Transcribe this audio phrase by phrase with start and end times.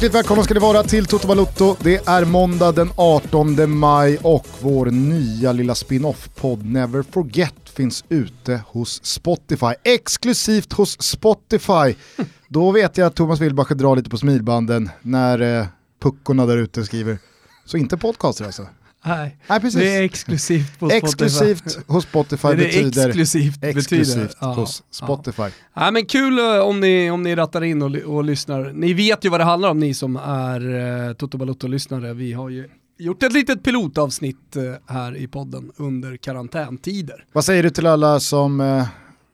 [0.00, 1.76] Hjärtligt välkomna ska ni vara till Toto Balutto.
[1.80, 8.62] Det är måndag den 18 maj och vår nya lilla spin-off-podd Never Forget finns ute
[8.66, 9.74] hos Spotify.
[9.84, 11.94] Exklusivt hos Spotify.
[12.48, 15.66] Då vet jag att Thomas Wilbacher drar lite på smilbanden när eh,
[16.02, 17.18] puckorna där ute skriver.
[17.64, 18.66] Så inte podcaster alltså?
[19.04, 19.80] Nej, Nej precis.
[19.80, 21.06] det är exklusivt på Spotify.
[21.06, 24.34] Exklusivt hos Spotify det betyder exklusivt, exklusivt betyder.
[24.40, 25.42] Ja, hos Spotify.
[25.74, 28.72] Ja, men kul eh, om ni, om ni rattar in och, och lyssnar.
[28.72, 30.68] Ni vet ju vad det handlar om ni som är
[31.08, 32.14] uh, Toto Balotto-lyssnare.
[32.14, 32.68] Vi har ju
[32.98, 34.62] gjort ett litet pilotavsnitt eh,
[34.94, 37.24] här i podden under karantäntider.
[37.32, 38.86] Vad säger du till alla som eh,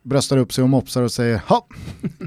[0.07, 1.67] bröstar upp sig och mopsar och säger ha,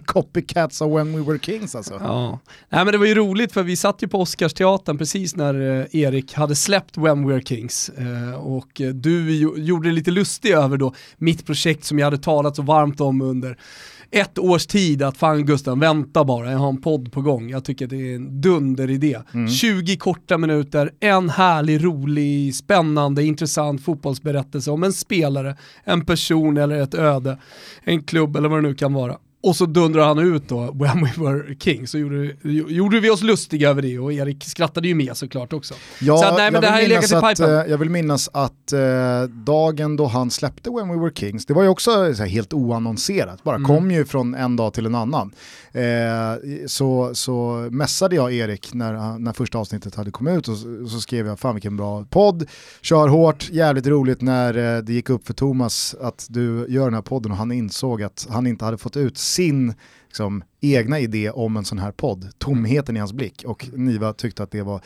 [0.05, 1.93] copycats of when we were kings alltså.
[1.99, 2.39] Ja.
[2.69, 6.01] Nej, men det var ju roligt för vi satt ju på Oscarsteatern precis när eh,
[6.01, 10.77] Erik hade släppt When We Were Kings eh, och eh, du gjorde lite lustig över
[10.77, 13.57] då mitt projekt som jag hade talat så varmt om under
[14.11, 17.49] ett års tid att fan Gusten, vänta bara, jag har en podd på gång.
[17.49, 19.19] Jag tycker det är en dunderidé.
[19.61, 26.81] 20 korta minuter, en härlig, rolig, spännande, intressant fotbollsberättelse om en spelare, en person eller
[26.81, 27.37] ett öde,
[27.83, 29.17] en klubb eller vad det nu kan vara.
[29.41, 33.21] Och så dundrar han ut då, When We Were King, så gjorde, gjorde vi oss
[33.21, 35.73] lustiga över det och Erik skrattade ju med såklart också.
[36.01, 37.59] Ja, så att, nej, men det här är legat i pipen.
[37.59, 41.53] eh, jag vill minnas att eh, dagen då han släppte When We Were Kings, det
[41.53, 43.67] var ju också så här, helt oannonserat, bara Mm.
[43.67, 45.31] kom ju från en dag till en annan.
[45.71, 45.83] Eh,
[46.67, 50.99] så, så mässade jag Erik när, när första avsnittet hade kommit ut och så, så
[51.01, 52.45] skrev jag fan vilken bra podd,
[52.81, 56.93] kör hårt, jävligt roligt när eh, det gick upp för Thomas att du gör den
[56.93, 59.73] här podden och han insåg att han inte hade fått ut sin
[60.07, 63.43] liksom, egna idé om en sån här podd, tomheten i hans blick.
[63.45, 64.81] Och Niva tyckte att det var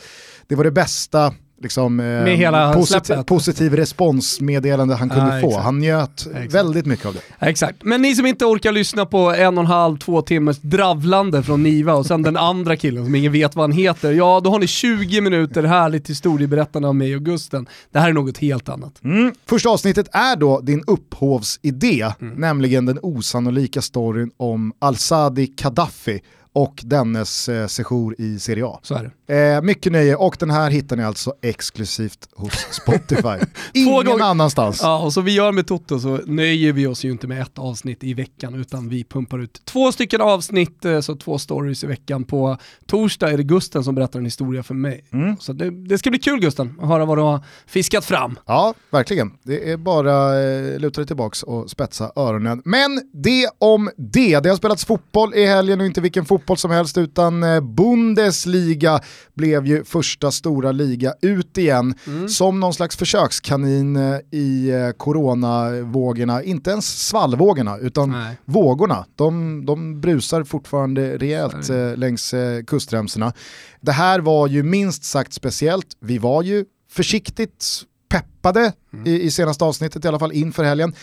[0.46, 5.58] det, var det bästa liksom, eh, Med hela posit- positiv responsmeddelande han kunde Ja, få.
[5.58, 6.54] Han njöt Exakt.
[6.54, 7.46] väldigt mycket av det.
[7.46, 11.42] Exakt, men ni som inte orkar lyssna på en och en halv, två timmars dravlande
[11.42, 14.50] från Niva och sen den andra killen som ingen vet vad han heter, ja då
[14.50, 17.66] har ni 20 minuter härligt historieberättande av mig och Gusten.
[17.92, 19.04] Det här är något helt annat.
[19.04, 19.32] Mm.
[19.46, 22.34] Första avsnittet är då din upphovsidé, Mm.
[22.34, 26.20] nämligen den osannolika storyn om Al-Sadi Gaddafi
[26.54, 28.78] och dennes eh, sejour i Serie A.
[28.82, 29.54] Så är det.
[29.56, 33.44] Eh, mycket nöje och den här hittar ni alltså exklusivt hos Spotify.
[33.72, 34.80] Ingen gånger- annanstans.
[34.82, 37.58] Ja, och som vi gör med Toto så nöjer vi oss ju inte med ett
[37.58, 41.86] avsnitt i veckan utan vi pumpar ut två stycken avsnitt, eh, så två stories i
[41.86, 42.24] veckan.
[42.24, 45.04] På torsdag är det Gusten som berättar en historia för mig.
[45.12, 45.36] Mm.
[45.40, 48.38] Så det, det ska bli kul Gusten, att höra vad du har fiskat fram.
[48.46, 49.32] Ja, verkligen.
[49.42, 52.62] Det är bara eh, luta dig tillbaks och spetsa öronen.
[52.64, 54.40] Men det om det.
[54.40, 59.00] Det har spelats fotboll i helgen och inte vilken fotboll som helst utan eh, Bundesliga
[59.34, 61.94] blev ju första stora liga ut igen
[62.28, 66.42] som någon slags försökskanin eh, i eh, coronavågorna.
[66.42, 68.36] Inte ens svallvågorna utan Nej.
[68.44, 69.06] vågorna.
[69.16, 72.34] De, de brusar fortfarande rejält eh, längs
[72.66, 73.32] kustremsorna.
[73.80, 75.86] Det här var ju minst sagt speciellt.
[76.00, 78.72] Vi var ju försiktigt peppade
[79.04, 80.94] i, i senaste avsnittet i alla fall inför helgen.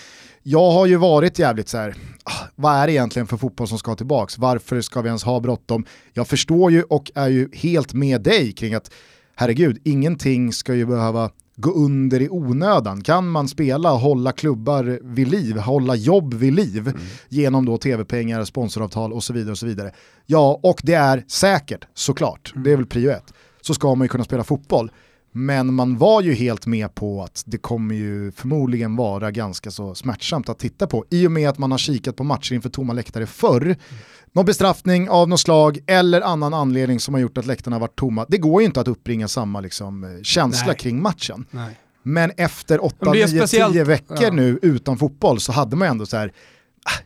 [0.44, 3.78] Jag har ju varit jävligt så här, ah, vad är det egentligen för fotboll som
[3.78, 4.38] ska tillbaks?
[4.38, 5.86] Varför ska vi ens ha bråttom?
[6.14, 8.92] Jag förstår ju och är ju helt med dig kring att
[9.36, 13.02] herregud, ingenting ska ju behöva gå under i onödan.
[13.02, 16.94] Kan man spela hålla klubbar vid liv, hålla jobb vid liv
[17.30, 19.92] genom då tv-pengar, sponsoravtal och så vidare och så vidare.
[20.26, 23.34] Ja, och det är säkert såklart, det är väl prio ett.
[23.62, 24.92] Så ska man ju kunna spela fotboll.
[25.32, 29.96] Men man var ju helt med på att det kommer ju förmodligen vara ganska så
[29.96, 32.94] smärtsamt att titta på i och med att man har kikat på matcher inför tomma
[32.94, 33.76] läktare förr.
[34.34, 38.26] Någon bestraffning av något slag eller annan anledning som har gjort att läktarna varit tomma.
[38.30, 40.76] Det går ju inte att uppbringa samma liksom, eh, känsla Nej.
[40.78, 41.46] kring matchen.
[41.52, 41.80] Nej.
[42.04, 44.32] Men efter 8, Men det är 9, speciellt- 10 veckor ja.
[44.32, 46.34] nu utan fotboll så hade man ju ändå så här,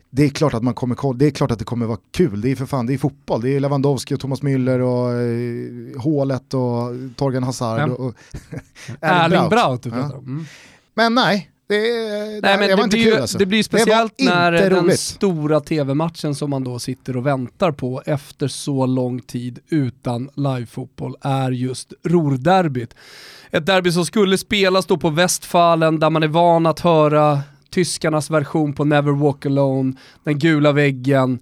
[0.10, 2.51] det är klart att man kommer det är klart att det kommer vara kul, det
[2.51, 6.54] är för fan, det är fotboll, det är Lewandowski och Thomas Müller och eh, Hålet
[6.54, 7.94] och Torgan Hazard Ja.
[7.94, 8.13] och, och
[9.01, 10.04] Erling Braut du Ja.
[10.04, 10.25] om.
[10.25, 10.45] Mm.
[10.94, 13.38] Men nej, det, det, Nej, men det var inte blir, kul alltså.
[13.38, 15.00] det blir ju Det speciellt när den roligt.
[15.00, 21.16] stora tv-matchen som man då sitter och väntar på efter så lång tid utan livefotboll
[21.22, 22.94] är just Ruhrderbyt.
[23.51, 27.39] Ett derby som skulle spelas då på Westfalen där man är van att höra
[27.75, 29.94] tyskarnas version på Never Walk Alone,
[30.24, 31.39] den gula väggen.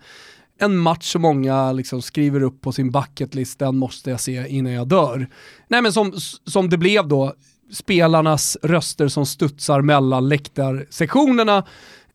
[0.59, 4.73] En match som många liksom skriver upp på sin bucketlist, den måste jag se innan
[4.73, 5.27] jag dör.
[5.67, 6.13] Nej men som,
[6.45, 7.33] som det blev då,
[7.71, 11.65] spelarnas röster som studsar mellan läktarsektionerna.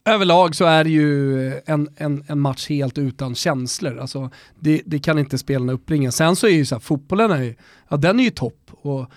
[0.04, 3.98] Överlag så är det ju en, en, en match helt utan känslor.
[3.98, 4.30] Alltså,
[4.60, 6.12] det, det kan inte spelarna uppbringa.
[6.12, 7.54] Sen så är ju så här, fotbollen är ju,
[7.88, 8.70] ja, den är ju topp.
[8.70, 9.10] Och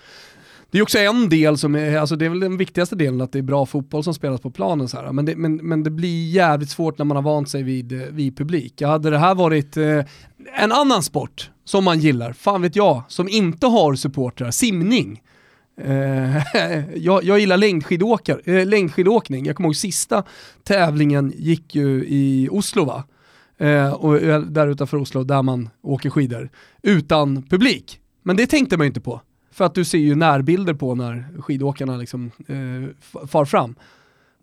[0.72, 3.32] det är också en del som är, alltså det är väl den viktigaste delen att
[3.32, 4.88] det är bra fotboll som spelas på planen.
[4.88, 5.12] Så här.
[5.12, 8.08] Men, det, men, men det blir jävligt svårt när man har vant sig vid, eh,
[8.10, 8.82] vid publik.
[8.82, 10.04] Hade det här varit eh,
[10.56, 15.22] en annan sport, som man gillar, fan vet jag, som inte har supportrar, simning.
[15.80, 16.36] Eh,
[16.96, 19.46] jag, jag gillar längdskidåkar, eh, längdskidåkning.
[19.46, 20.24] Jag kommer ihåg sista
[20.64, 23.04] tävlingen gick ju i Oslo va?
[23.58, 26.50] Eh, och eh, där utanför Oslo där man åker skidor
[26.82, 28.00] utan publik.
[28.22, 29.20] Men det tänkte man ju inte på.
[29.52, 33.74] För att du ser ju närbilder på när skidåkarna liksom, eh, far fram.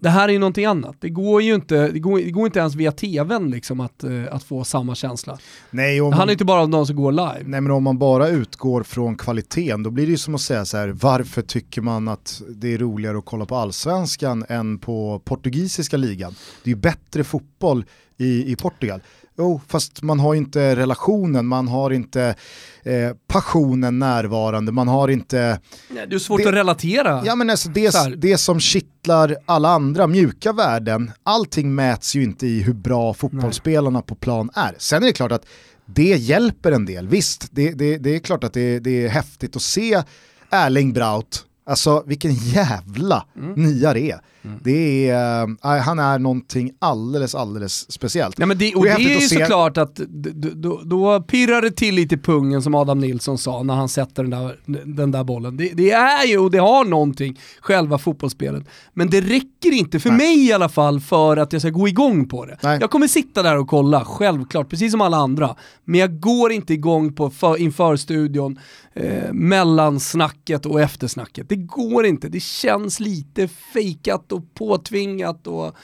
[0.02, 0.96] Det här är ju någonting annat.
[1.00, 4.24] Det går ju inte, det går, det går inte ens via tvn liksom att, eh,
[4.32, 5.38] att få samma känsla.
[5.72, 7.44] Nej, det handlar inte bara om de som går live.
[7.46, 10.66] Nej men om man bara utgår från kvaliteten då blir det ju som att säga
[10.66, 15.22] så här, varför tycker man att det är roligare att kolla på allsvenskan än på
[15.26, 16.36] portugisiska ligan?
[16.64, 17.86] Det är ju bättre fotboll
[18.18, 19.02] i, i Portugal.
[19.40, 22.36] Jo, fast man har inte relationen, man har inte
[22.84, 25.60] eh, passionen närvarande, man har inte...
[25.90, 27.22] Nej, det är svårt det, att relatera.
[27.26, 32.48] Ja men alltså det, det som kittlar alla andra mjuka värden, allting mäts ju inte
[32.48, 34.08] i hur bra fotbollsspelarna Nej.
[34.08, 34.76] på plan är.
[34.78, 35.46] Sen är det klart att
[35.86, 39.56] det hjälper en del, visst, det, det, det är klart att det, det är häftigt
[39.56, 40.04] att se
[40.50, 43.54] Erling Braut Alltså vilken jävla mm.
[43.54, 44.20] nia det är.
[44.42, 44.60] Mm.
[44.64, 48.40] Det är äh, han är någonting alldeles, alldeles speciellt.
[48.40, 51.72] Ja, men det, och det är, det är ju såklart att då, då pirrar det
[51.72, 55.24] till lite i pungen som Adam Nilsson sa när han sätter den där, den där
[55.24, 55.58] bollen.
[55.58, 58.64] Det, det är ju, och det har någonting, själva fotbollsspelet.
[58.94, 60.18] Men det räcker inte, för Nej.
[60.18, 62.58] mig i alla fall, för att jag ska gå igång på det.
[62.64, 62.78] Nej.
[62.82, 65.56] Jag kommer sitta där och kolla, självklart, precis som alla andra.
[65.86, 68.60] Men jag går inte igång på för, inför studion,
[68.94, 71.50] eh, mellan snacket och eftersnacket.
[71.50, 75.76] Det går inte, det känns lite fejkat och påtvingat och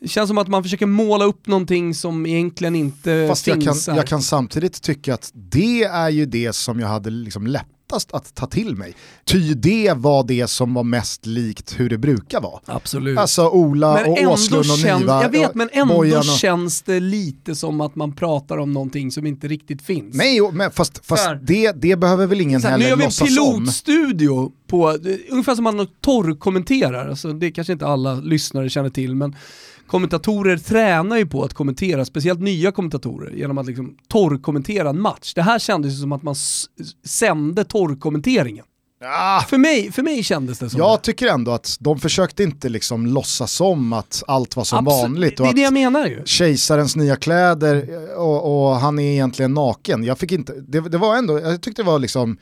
[0.00, 3.64] det känns som att man försöker måla upp någonting som egentligen inte Fast finns.
[3.66, 7.46] Fast jag, jag kan samtidigt tycka att det är ju det som jag hade liksom
[7.46, 8.94] lätt lättast att ta till mig.
[9.24, 12.60] Ty det var det som var mest likt hur det brukar vara.
[12.66, 13.18] Absolut.
[13.18, 15.22] Alltså Ola men och Åslund och känns, Niva.
[15.22, 16.24] Jag vet, men ändå och...
[16.24, 20.14] känns det lite som att man pratar om någonting som inte riktigt finns.
[20.14, 23.26] Nej, men fast, fast det, det behöver väl ingen heller låtsas om.
[23.26, 24.98] Nu gör vi en pilotstudio på,
[25.30, 29.36] ungefär som man torrkommenterar, alltså, det kanske inte alla lyssnare känner till, men
[29.86, 35.32] kommentatorer tränar ju på att kommentera, speciellt nya kommentatorer, genom att liksom torrkommentera en match.
[35.34, 36.34] Det här kändes som att man
[37.06, 38.64] sände torrkommenteringen.
[39.06, 39.40] Ah.
[39.40, 41.02] För, mig, för mig kändes det som Jag det.
[41.02, 45.02] tycker ändå att de försökte inte liksom låtsas om att allt var som Absolut.
[45.02, 45.40] vanligt.
[45.40, 46.22] Och det är det jag menar ju.
[46.24, 50.04] Kejsarens nya kläder och, och, han är egentligen naken.
[50.04, 52.38] Jag fick inte, det, det var ändå, jag tyckte det var liksom,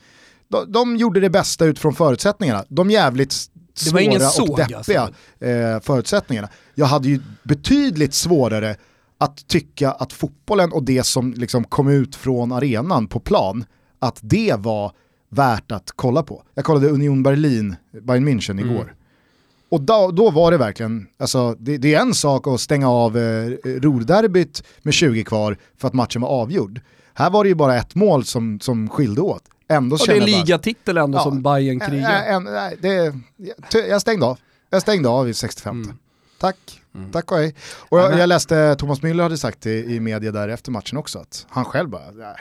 [0.47, 2.65] de, de gjorde det bästa utifrån förutsättningarna.
[2.69, 3.35] De jävligt
[3.85, 5.45] det var ingen såg, och deppiga alltså.
[5.45, 6.49] eh, förutsättningarna.
[6.75, 8.75] Jag hade ju betydligt svårare
[9.17, 13.65] att tycka att fotbollen och det som liksom kom ut från arenan på plan,
[13.99, 14.91] att det var
[15.29, 16.43] värt att kolla på.
[16.53, 18.83] Jag kollade Union Berlin, Bayern München igår.
[18.83, 18.95] Mm.
[19.69, 23.17] Och då, då, var det verkligen, alltså, det, det, är en sak att stänga av
[23.17, 26.81] eh, Rorderbyt med 20 kvar för att matchen var avgjord.
[27.13, 30.21] Här var det ju bara ett mål som, som skilde åt ändå och det är
[30.21, 32.25] ligatitel ändå ja, som Bayern krigar.
[32.25, 33.13] En, en, det,
[33.89, 34.39] jag stängde av.
[34.69, 35.83] Jag stängde av i 65.
[35.83, 35.97] Mm.
[36.39, 37.11] Tack, mm.
[37.11, 37.55] tack och hej.
[37.89, 41.19] Och jag, jag, läste, Thomas Müller hade sagt i, i media där efter matchen också,
[41.19, 42.35] att han själv bara, nej,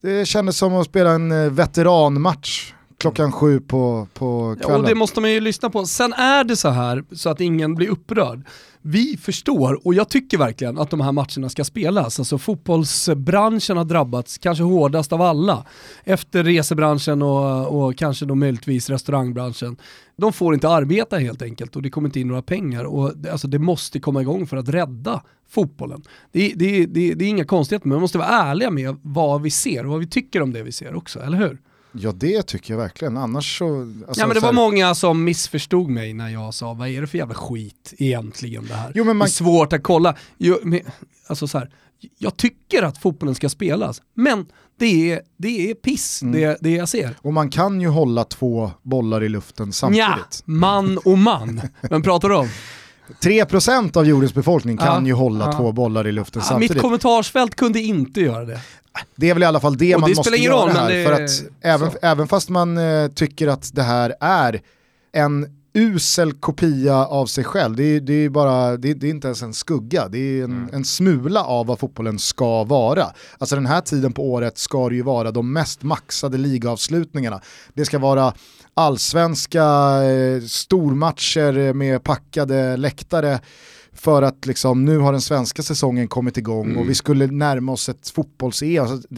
[0.00, 4.74] det kändes som att spela en eh, veteranmatch klockan sju på, på kvällen.
[4.74, 5.86] Ja, och det måste man ju lyssna på.
[5.86, 8.42] Sen är det så här, så att ingen blir upprörd.
[8.82, 12.18] Vi förstår, och jag tycker verkligen att de här matcherna ska spelas.
[12.18, 15.66] Alltså fotbollsbranschen har drabbats, kanske hårdast av alla.
[16.04, 19.76] Efter resebranschen och, och kanske då möjligtvis restaurangbranschen.
[20.16, 22.84] De får inte arbeta helt enkelt och det kommer inte in några pengar.
[22.84, 26.02] Och det, alltså det måste komma igång för att rädda fotbollen.
[26.32, 29.50] Det, det, det, det är inga konstigheter, men man måste vara ärliga med vad vi
[29.50, 31.58] ser och vad vi tycker om det vi ser också, eller hur?
[31.96, 33.80] Ja det tycker jag verkligen, annars så...
[33.80, 34.52] Alltså, ja men det var här...
[34.52, 38.74] många som missförstod mig när jag sa vad är det för jävla skit egentligen det
[38.74, 38.92] här?
[38.94, 39.26] Jo, men man...
[39.26, 40.16] Det är svårt att kolla.
[40.38, 40.80] Jo, men,
[41.26, 41.70] alltså så här,
[42.18, 44.46] jag tycker att fotbollen ska spelas, men
[44.78, 46.40] det är, det är piss mm.
[46.40, 47.16] det, det jag ser.
[47.22, 50.04] Och man kan ju hålla två bollar i luften samtidigt.
[50.06, 51.60] Ja, man och man.
[51.90, 52.48] Vem pratar du om?
[53.20, 55.52] 3% av jordens befolkning kan ja, ju hålla ja.
[55.52, 56.74] två bollar i luften ja, samtidigt.
[56.74, 58.60] Mitt kommentarsfält kunde inte göra det.
[59.16, 60.90] Det är väl i alla fall det och man det måste göra roll, här.
[60.90, 61.04] Det...
[61.04, 61.30] För att
[61.60, 64.60] även, även fast man eh, tycker att det här är
[65.12, 69.10] en usel kopia av sig själv, det är, det är, bara, det är, det är
[69.10, 70.68] inte ens en skugga, det är en, mm.
[70.72, 73.06] en, smula av vad fotbollen ska vara.
[73.38, 77.40] Alltså den här tiden på året ska det ju vara de mest maxade ligaavslutningarna.
[77.74, 78.34] Det ska vara
[78.74, 79.64] allsvenska
[80.02, 83.40] eh, stormatcher med packade läktare
[83.92, 86.78] för att liksom, nu har den svenska säsongen kommit igång mm.
[86.78, 88.82] och vi skulle närma oss ett fotbolls-EM.
[88.82, 89.08] Alltså,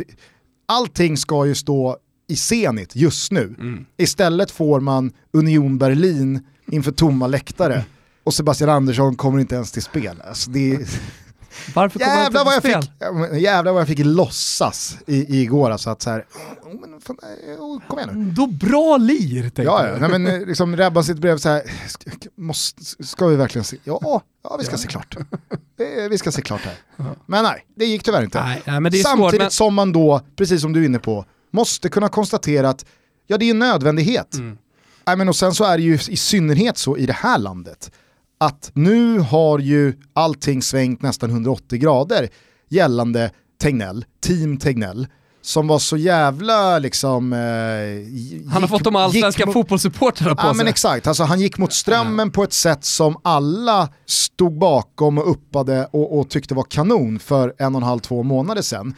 [0.66, 1.96] allting ska ju stå
[2.28, 3.54] i Zenit just nu.
[3.58, 3.86] Mm.
[3.96, 6.40] Istället får man Union Berlin
[6.72, 7.84] inför tomma läktare
[8.24, 10.22] och Sebastian Andersson kommer inte ens till spel.
[10.28, 10.78] Alltså, det,
[11.74, 13.40] Varför kommer jävlar, vad jag till fick, spel?
[13.42, 15.70] jävlar vad jag fick låtsas i, igår.
[15.70, 16.24] Alltså att så här,
[16.62, 17.16] oh, men, fan,
[17.58, 18.30] oh, kom igen nu.
[18.30, 19.94] Då bra lir, tänkte Ja, jag.
[19.94, 20.08] ja.
[20.08, 21.62] Nej, men eh, liksom Rebban sitt brev så här,
[22.36, 23.76] måste, ska vi verkligen se?
[23.84, 25.16] Ja, ja vi ska se klart.
[26.10, 26.74] Vi ska se klart här.
[27.26, 28.40] Men nej, det gick tyvärr inte.
[28.40, 29.50] Nej, nej, men det är Samtidigt svårt, men...
[29.50, 32.84] som man då, precis som du är inne på, måste kunna konstatera att
[33.26, 34.34] ja, det är en nödvändighet.
[34.34, 34.58] Mm.
[35.06, 37.90] Nej, men och sen så är det ju i synnerhet så i det här landet
[38.38, 42.28] att nu har ju allting svängt nästan 180 grader
[42.68, 43.30] gällande
[43.62, 45.06] Tegnell, team Tegnell,
[45.42, 47.32] som var så jävla liksom...
[47.32, 47.38] Eh,
[48.52, 50.56] Han har fått de allsvenska gick fotbollssupportrarna på Ja sig.
[50.56, 55.30] men exakt, alltså, han gick mot strömmen på ett sätt som alla stod bakom och
[55.30, 58.94] uppade och, och tyckte var kanon för en och en halv, två månader sedan.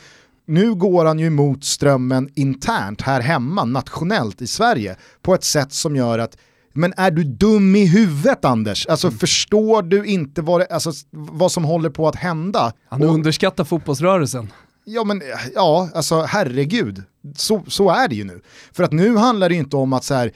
[0.49, 5.73] Nu går han ju emot strömmen internt här hemma, nationellt i Sverige, på ett sätt
[5.73, 6.37] som gör att
[6.73, 8.87] men är du dum i huvudet Anders?
[8.87, 9.19] Alltså Mm.
[9.19, 12.73] förstår du inte vad, det, alltså, vad som håller på att hända?
[12.89, 14.53] Han Och- underskattar fotbollsrörelsen.
[14.85, 15.23] Ja men
[15.55, 17.03] ja, alltså herregud.
[17.37, 18.41] Så, så är det ju nu.
[18.73, 20.33] För att nu handlar det ju inte om att så här,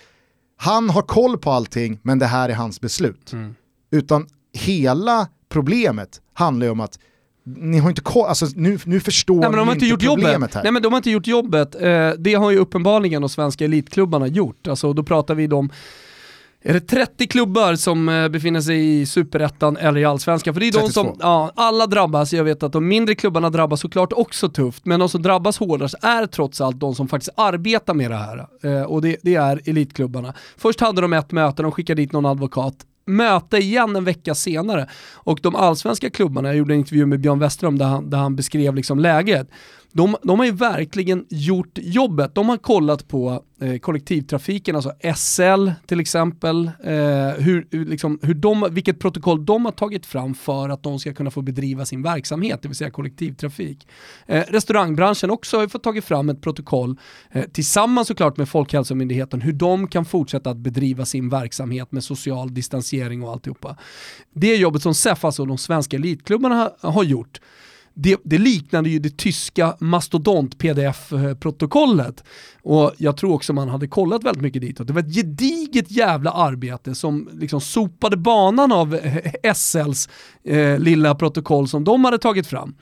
[0.57, 3.33] han har koll på allting men det här är hans beslut.
[3.33, 3.55] Mm.
[3.93, 6.99] Utan hela problemet handlar ju om att
[7.45, 10.03] ni har inte koll, alltså nu, nu förstår Nej men de ni har inte gjort
[10.03, 10.25] jobbet.
[10.25, 10.63] problemet här.
[10.63, 11.75] Nej men de har inte gjort jobbet.
[11.75, 14.69] Eh, det har ju uppenbarligen de svenska elitklubbarna gjort.
[14.69, 15.71] Alltså då pratar vi om
[16.65, 20.55] är det 30 klubbar som eh, befinner sig i superettan eller i allsvenskan?
[20.55, 20.93] För det är de 32.
[20.93, 22.33] som, ja, alla drabbas.
[22.33, 25.95] Jag vet att de mindre klubbarna drabbas såklart också tufft, men de som drabbas hårdast
[26.03, 28.47] är trots allt de som faktiskt arbetar med det här.
[28.63, 30.35] Eh, och det, det är elitklubbarna.
[30.57, 32.75] Först hade de ett möte, de skickade dit någon advokat.
[33.05, 34.89] Möte igen en vecka senare.
[35.15, 38.37] Och de allsvenska klubbarna, jag gjorde en intervju med Björn Westerholm där han, där han
[38.37, 39.49] beskrev liksom läget.
[39.93, 42.35] De, de har ju verkligen gjort jobbet.
[42.35, 46.93] De har kollat på eh, kollektivtrafiken, alltså SL till exempel, eh,
[47.39, 51.15] hur, hur liksom, hur de, vilket protokoll de har tagit fram för att de ska
[51.15, 53.89] kunna få bedriva sin verksamhet, det vill säga kollektivtrafik.
[54.27, 56.99] Eh, restaurangbranschen också har ju fått tagit fram ett protokoll,
[57.31, 62.55] eh, tillsammans såklart med Folkhälsomyndigheten, hur de kan fortsätta att bedriva sin verksamhet med social
[62.55, 63.77] distansering och alltihopa.
[64.35, 67.41] Det jobbet som SEF, alltså de svenska elitklubbarna, har, har gjort,
[67.95, 72.25] det, det liknade ju det tyska mastodont-pdf-protokollet.
[72.63, 74.87] Och jag tror också man hade kollat väldigt mycket ditåt.
[74.87, 78.99] Det var ett gediget jävla arbete som liksom sopade banan av
[79.55, 80.09] SLs
[80.45, 82.75] eh, lilla protokoll som de hade tagit fram.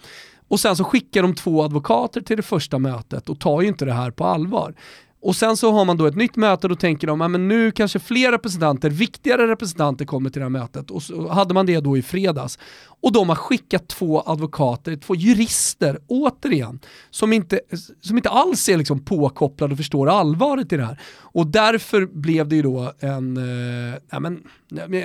[0.48, 3.84] Och sen så skickar de två advokater till det första mötet och tar ju inte
[3.84, 4.74] det här på allvar.
[5.22, 7.48] Och sen så har man då ett nytt möte och då tänker de, ja, men
[7.48, 10.90] nu kanske fler representanter, viktigare representanter kommer till det här mötet.
[10.90, 12.58] Och så hade man det då i fredags.
[13.02, 16.80] Och de har skickat två advokater, två jurister, återigen,
[17.11, 17.61] som inte,
[18.00, 21.00] som inte alls är liksom påkopplade och förstår allvaret i det här.
[21.33, 24.42] Och därför blev det ju då en eh, ja, men,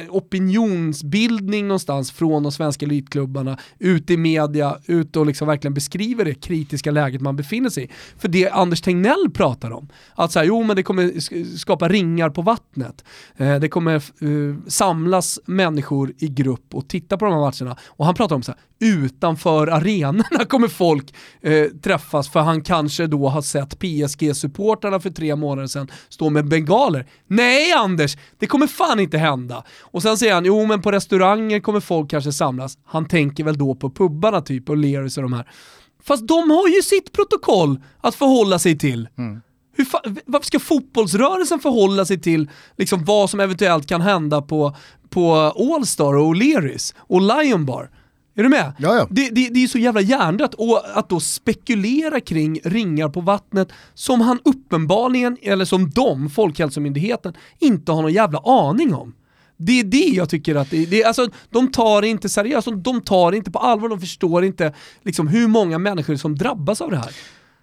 [0.09, 6.33] opinionsbildning någonstans från de svenska elitklubbarna, ut i media, ut och liksom verkligen beskriver det
[6.33, 7.89] kritiska läget man befinner sig i.
[8.17, 11.19] För det Anders Tegnell pratar om, att så här, jo men det kommer
[11.57, 13.03] skapa ringar på vattnet,
[13.37, 17.77] eh, det kommer eh, samlas människor i grupp och titta på de här matcherna.
[17.87, 23.07] Och han pratar om så här, utanför arenorna kommer folk eh, träffas för han kanske
[23.07, 27.07] då har sett PSG-supportrarna för tre månader sedan stå med bengaler.
[27.27, 29.63] Nej Anders, det kommer fan inte hända.
[29.81, 32.77] Och sen säger han, jo men på restauranger kommer folk kanske samlas.
[32.85, 35.47] Han tänker väl då på pubbarna typ och Learys och de här.
[36.03, 39.07] Fast de har ju sitt protokoll att förhålla sig till.
[39.17, 39.41] Mm.
[39.75, 44.75] Hur fa- varför ska fotbollsrörelsen förhålla sig till liksom vad som eventuellt kan hända på,
[45.09, 45.33] på
[45.75, 47.89] Allstar och O'Learys och Lion Bar?
[48.37, 48.73] Är du med?
[49.09, 53.69] Det, det, det är så jävla hjärndött och att då spekulera kring ringar på vattnet
[53.93, 59.15] som han uppenbarligen, eller som de, Folkhälsomyndigheten, inte har någon jävla aning om.
[59.57, 63.01] Det är det jag tycker att det, det alltså, de tar det inte seriöst, de
[63.01, 66.91] tar det inte på allvar, de förstår inte liksom, hur många människor som drabbas av
[66.91, 67.11] det här.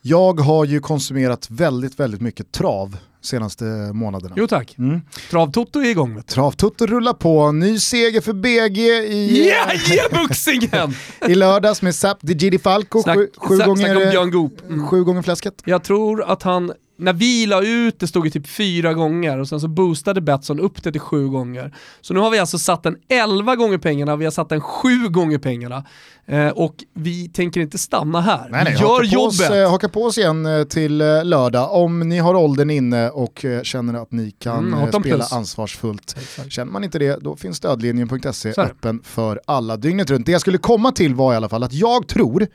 [0.04, 4.34] Jag har ju konsumerat väldigt, väldigt mycket trav senaste månaderna.
[4.38, 4.74] Jo tack.
[4.78, 5.00] Mm.
[5.30, 6.34] Travtoto är igång vet du.
[6.34, 10.94] Travtutto rullar på, ny seger för BG i, Jajeboxingen!
[11.28, 14.62] i lördags med Zap Digidi Falco, Snack, sju, sju, snack, gånger, snack om Björn Goop.
[14.68, 14.86] Mm.
[14.88, 15.62] sju gånger fläsket.
[15.64, 19.48] Jag tror att han, när vi la ut det stod det typ fyra gånger och
[19.48, 21.74] sen så boostade Betsson upp det till sju gånger.
[22.00, 25.08] Så nu har vi alltså satt den 11 gånger pengarna, vi har satt den sju
[25.08, 25.84] gånger pengarna.
[26.26, 28.48] Eh, och vi tänker inte stanna här.
[28.50, 29.28] Nej, nej, vi gör jobbet.
[29.40, 33.10] oss, eh, haka på oss igen eh, till eh, lördag om ni har åldern inne
[33.10, 35.32] och känner att ni kan Mm, 18 spela plus.
[35.32, 36.16] ansvarsfullt.
[36.20, 36.52] Exakt.
[36.52, 40.26] Känner man inte det, då finns stödlinjen.se öppen för alla dygnet runt.
[40.26, 42.46] Det jag skulle komma till var i alla fall att jag tror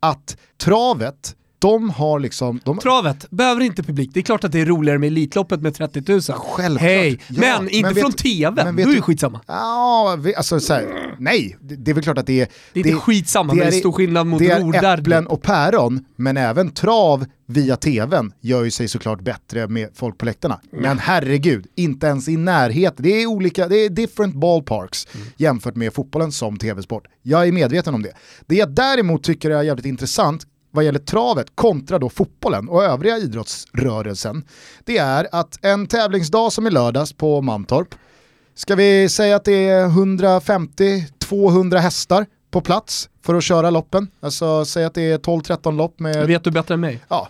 [0.00, 2.60] att travet de har liksom...
[2.64, 2.78] De...
[2.78, 4.10] Travet, behöver inte publik.
[4.14, 6.20] Det är klart att det är roligare med Elitloppet med 30 000.
[6.20, 6.80] Självklart.
[6.82, 8.64] Hej, Ja, men inte vet från TV.
[8.64, 9.40] men Då är det skitsamma.
[9.46, 12.48] Ja, vi- alltså så här, nej, det, det är väl klart att det är...
[12.72, 16.04] Det är inte skitsamma, men det är stor skillnad mot Det är äpplen och päron,
[16.16, 20.60] men även trav via tvn gör ju sig såklart bättre med folk på läktarna.
[20.72, 22.94] Men herregud, inte ens i närhet.
[22.96, 25.26] Det är olika, det är different ballparks Mm.
[25.36, 27.04] jämfört med fotbollen som tv-sport.
[27.22, 28.12] Jag är medveten om det.
[28.46, 33.18] Det jag däremot tycker är jävligt intressant vad gäller travet kontra då fotbollen och övriga
[33.18, 34.44] idrottsrörelsen,
[34.84, 37.94] det är att en tävlingsdag som i lördags på Mantorp,
[38.58, 44.10] Ska vi säga att det är 150-200 hästar på plats för att köra loppen?
[44.20, 47.04] Alltså säg att det är 12-13 lopp Det med, vet du bättre än mig.
[47.08, 47.28] ja,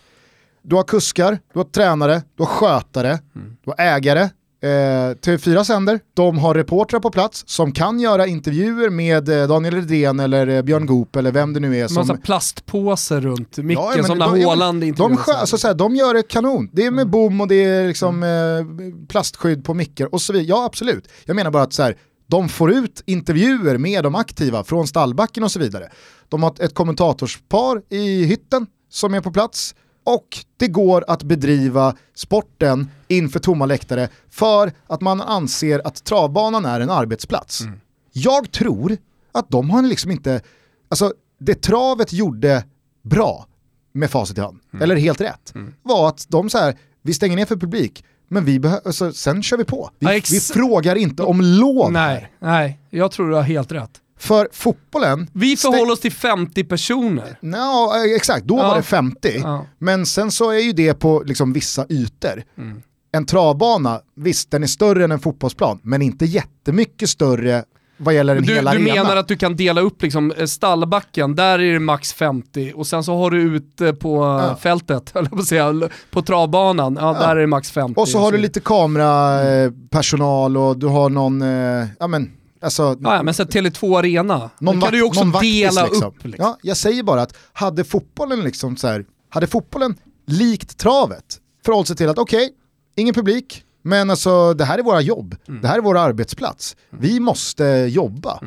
[0.63, 3.19] du har kuskar, du har tränare, du har skötare,
[3.65, 4.29] du har ägare.
[4.61, 9.75] Eh, TV4 sänder, de har reportrar på plats som kan göra intervjuer med eh, Daniel
[9.75, 11.95] Redén eller eh, Björn Goop eller vem det nu är som...
[11.97, 16.15] Massa plastpåsar runt micken men som de- när ja, Haaland de, alltså, såhär, de gör
[16.15, 16.69] ett kanon.
[16.73, 16.95] Det är Mm.
[16.97, 20.49] med bom och det är liksom, eh, plastskydd på mickar och så vidare.
[20.49, 21.09] Ja absolut.
[21.25, 21.93] Jag menar bara att så
[22.27, 25.89] de får ut intervjuer med de aktiva från stallbacken och så vidare.
[26.29, 29.75] De har ett kommentatorspar i hytten som är på plats
[30.15, 36.65] och det går att bedriva sporten inför tomma läktare för att man anser att travbanan
[36.65, 37.61] är en arbetsplats.
[37.61, 37.81] Mm.
[38.13, 38.97] Jag tror
[39.33, 40.41] att de har liksom inte,
[40.89, 42.65] alltså det travet gjorde
[43.03, 43.47] bra
[43.93, 44.83] med facit i hand, Mm.
[44.83, 48.61] eller helt rätt, var att de så här, vi stänger ner för publik, men vi
[48.85, 49.91] alltså, sen kör vi på.
[49.99, 51.93] Vi, Ja, vi frågar inte om lov.
[51.93, 53.91] Nej, nej, jag tror du har helt rätt.
[54.19, 57.39] För fotbollen, Vi förhåller oss till 50 personer.
[57.41, 58.69] Nå, eh, exakt, då Ja.
[58.69, 59.41] var det 50.
[59.43, 59.67] Ja.
[59.79, 62.43] Men sen så är ju det på liksom vissa ytor.
[62.59, 62.83] Mm.
[63.13, 67.65] En travbana, visst den är större än en fotbollsplan, men inte jättemycket större
[68.01, 68.95] vad gäller en Du, hel du arena.
[68.95, 72.87] menar att du kan dela upp liksom eh, stallbacken, där är det max 50 och
[72.87, 74.47] sen så har du ute på Ja.
[74.49, 74.57] ja.
[74.57, 75.75] fältet, på, säga,
[76.11, 77.27] på travbanan, ja, Ja.
[77.27, 78.01] där är det max 50.
[78.01, 83.23] Och så har du lite kamerapersonal och du har någon, eh, ja men, alltså, Ja,
[83.23, 86.09] men sen Tele2 Arena, någon, då kan du ju också dela liksom.
[86.09, 86.25] upp.
[86.25, 86.45] Liksom.
[86.45, 89.95] Ja, jag säger bara att hade fotbollen liksom så här, hade fotbollen
[90.27, 92.51] likt travet förhållit sig till att okej,
[92.97, 97.21] ingen publik, men alltså det här är våra jobb, det här är vår arbetsplats, vi
[97.21, 98.41] måste jobba.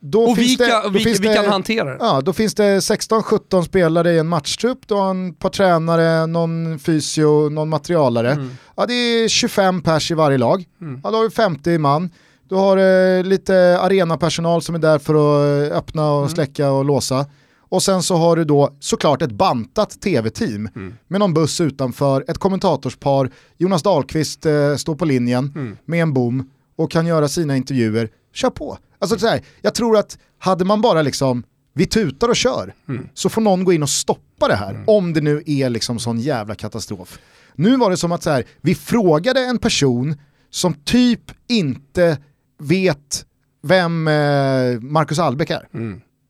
[0.00, 1.96] Då Och vi, finns det- kan, då vi, finns vi det- kan hantera det.
[2.00, 7.48] Ja, då finns det 16-17 spelare i en matchtrupp, har en par tränare, någon fysio,
[7.48, 8.32] någon materialare.
[8.32, 8.50] Mm.
[8.76, 10.64] Ja, det är 25 pers i varje lag.
[11.04, 12.10] Ja, då har du 50 man.
[12.48, 16.84] Du har eh, lite arenapersonal som är där för att eh, öppna och släcka och
[16.84, 17.26] låsa.
[17.70, 20.68] Och sen så har du då såklart ett bantat tv-team
[21.08, 26.50] med någon buss utanför, ett kommentatorspar, Jonas Dahlqvist eh, står på linjen med en bom
[26.76, 28.08] och kan göra sina intervjuer.
[28.34, 28.78] Kör på.
[28.98, 31.42] Alltså så här, jag tror att hade man bara liksom,
[31.74, 32.74] vi tutar och kör,
[33.14, 36.20] så får någon gå in och stoppa det här, om det nu är liksom sån
[36.20, 37.18] jävla katastrof.
[37.54, 40.16] Nu var det som att så här, vi frågade en person
[40.50, 42.18] som typ inte
[42.58, 43.26] vet
[43.62, 45.68] vem eh, Marcus Albeck är.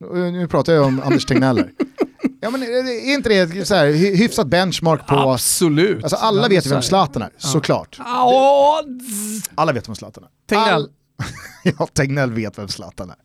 [0.05, 1.65] Och Nu pratar jag om Anders Tegnell.
[2.41, 5.15] Ja men är är inte det så här, hy- hyfsat benchmark på...
[5.15, 6.03] Absolut.
[6.03, 6.83] Alltså alla Ja, vet ju vem.
[6.83, 7.97] Zlatan är, såklart.
[7.99, 8.83] Ja.
[9.55, 10.31] Alla vet vem Zlatan är.
[10.49, 10.73] Tegnell.
[10.73, 10.89] All...
[11.79, 13.17] ja, Tegnell vet vem Zlatan är.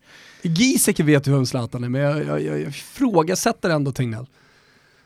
[0.42, 4.26] Giesecke vet ju vem Zlatan är, men jag, jag, jag, jag ifrågasätter ändå Tegnell.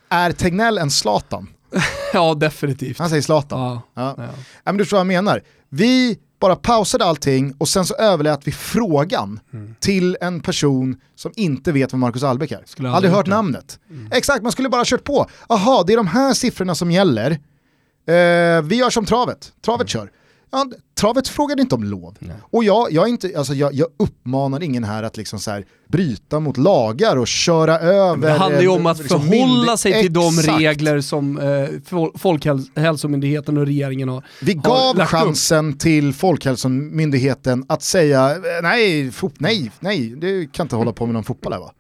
[0.09, 1.49] Är Tegnell en Zlatan?
[2.13, 2.99] Ja, definitivt.
[2.99, 3.61] Han säger Zlatan.
[3.61, 3.83] Ja.
[3.95, 4.15] Ja.
[4.17, 4.23] Ja.
[4.25, 4.33] Ja,
[4.65, 5.43] men du förstår vad jag menar.
[5.69, 9.41] Vi bara pausade allting och sen så överlät vi frågan
[9.81, 12.57] till en person som inte vet vem Marcus Albeck är.
[12.57, 12.67] Mm.
[12.67, 13.31] Skulle Aldrig hört det.
[13.31, 13.79] namnet.
[14.13, 15.27] Exakt, man skulle bara kört på.
[15.49, 17.31] Aha, det är de här siffrorna som gäller.
[17.31, 20.07] Eh, vi gör som travet, travet Mm.
[20.07, 20.11] kör.
[20.51, 20.67] Ja,
[21.01, 22.17] travet frågade inte om lov.
[22.41, 26.41] Och jag, jag, inte, alltså jag, jag uppmanar ingen här att liksom så här bryta
[26.41, 28.29] mot lagar och köra över...
[28.29, 30.59] Det handlar ju om eh, att liksom förhålla sig till de Exakt.
[30.61, 31.45] regler som eh,
[31.89, 34.25] Fol- Folkhälsomyndigheten och regeringen har.
[34.43, 35.09] Vi har gav upp.
[35.09, 41.07] chansen till Folkhälsomyndigheten att säga eh, nej, fot, nej, nej, du kan inte hålla på
[41.07, 41.73] med någon fotboll här va.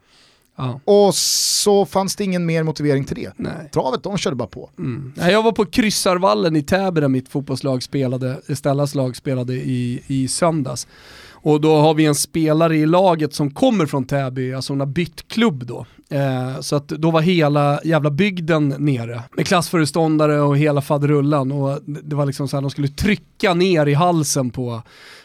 [0.58, 0.80] Ja.
[0.84, 3.32] Och så fanns det ingen mer motivering till det.
[3.36, 3.70] Nej.
[3.72, 4.70] Travet, de körde bara på.
[4.78, 5.12] Mm.
[5.16, 10.28] Jag var på Kryssarvallen i Täby där mitt fotbollslag spelade, Stellas lag spelade i, i
[10.28, 10.86] söndags.
[11.30, 14.86] Och då har vi en spelare i laget som kommer från Täby, alltså hon har
[14.86, 15.86] bytt klubb då.
[16.10, 21.78] Eh, så att då var hela jävla bygden nere med klassföreståndare och hela faderullan och
[21.84, 24.82] det var liksom så här, de skulle trycka ner i halsen på,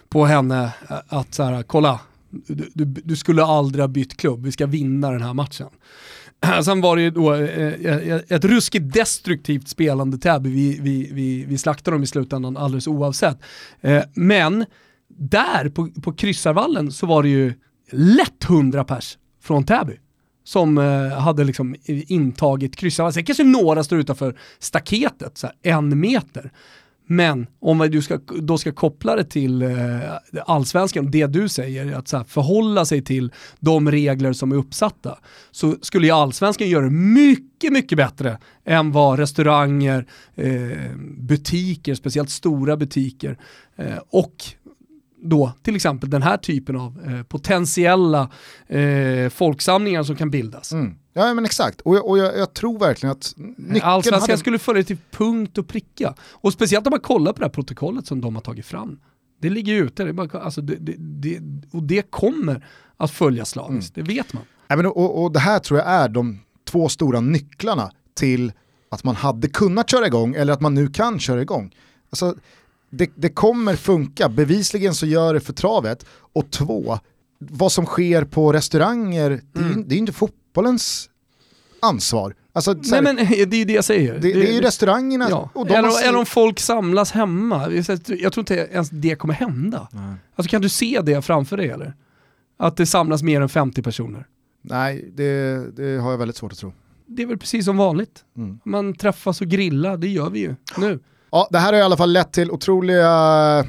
[0.10, 2.00] på henne eh, att så här, kolla,
[2.48, 5.70] du, du, du skulle aldrig ha bytt klubb, vi ska vinna den här matchen.
[6.64, 11.46] Sen var det ju då eh, eh, ett ruskigt destruktivt spelande Täby, vi, vi, vi,
[11.46, 13.38] vi slaktade dem i slutändan alldeles oavsett.
[13.82, 14.66] Eh, men
[15.08, 17.54] där på, på kryssarvallen så var det ju
[17.92, 19.94] lätt 100 pers från Täby.
[20.44, 20.78] som
[21.18, 23.14] hade liksom intagit kryssarvallen.
[23.14, 26.52] Sen kanske några står utanför staketet, så här, en meter.
[27.06, 29.70] Men om du ska, då ska koppla det till eh,
[30.46, 35.18] allsvenskan, det du säger, att så här, förhålla sig till de regler som är uppsatta,
[35.52, 42.30] så skulle ju allsvenskan göra det mycket, mycket bättre än vad restauranger, eh, butiker, speciellt
[42.30, 43.38] stora butiker
[43.76, 44.36] eh, och
[45.24, 48.30] då till exempel den här typen av eh, potentiella
[48.68, 50.72] eh, folksamlingar som kan bildas.
[50.72, 50.96] Mm.
[51.14, 54.38] Ja men exakt, och, jag, och jag, jag tror verkligen att nyckeln Allsvenskan hade...
[54.38, 56.14] skulle följa till punkt och pricka.
[56.22, 59.00] Och speciellt om man kollar på det här protokollet som de har tagit fram.
[59.42, 61.40] Det ligger ute, det, bara, alltså det, det, det,
[61.72, 62.66] och det kommer
[62.98, 64.08] att följa slaviskt, mm.
[64.08, 64.44] det vet man.
[64.68, 68.52] Ja, men, och, och det här tror jag är de två stora nycklarna till
[68.90, 71.76] att man hade kunnat köra igång eller att man nu kan köra igång.
[72.10, 72.36] Alltså,
[72.98, 76.06] det, det kommer funka, bevisligen så gör det för travet.
[76.34, 77.00] Och två,
[77.40, 79.88] vad som sker på restauranger, det är, mm.
[79.88, 81.10] det är inte fotbollens
[81.82, 82.36] ansvar.
[82.54, 84.14] Alltså, Nej men det är ju det jag säger.
[84.14, 85.28] Det, det, det är ju restaurangerna.
[85.30, 85.50] Ja.
[85.54, 87.72] Och de eller, eller om folk samlas hemma.
[88.08, 89.88] Jag tror inte ens det kommer hända.
[89.92, 90.16] Nej.
[90.36, 91.94] Alltså kan du se det framför dig eller?
[92.58, 94.28] Att det samlas mer än 50 personer?
[94.62, 96.74] Nej, det, det har jag väldigt svårt att tro.
[97.06, 98.24] Det är väl precis som vanligt.
[98.38, 98.60] Mm.
[98.66, 101.00] Man träffas och grillar, det gör vi ju nu.
[101.34, 103.66] Ja, det här har i alla fall lett till otroliga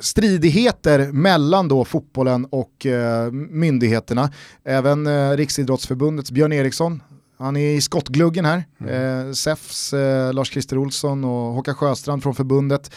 [0.00, 4.30] stridigheter mellan då fotbollen och eh, myndigheterna.
[4.64, 7.02] Även eh, Riksidrottsförbundets Björn Eriksson,
[7.38, 8.64] han är i skottgluggen här.
[8.80, 9.28] Mm.
[9.28, 12.90] Eh, SEFs eh, Lars-Christer Olsson och Håkan Sjöstrand från förbundet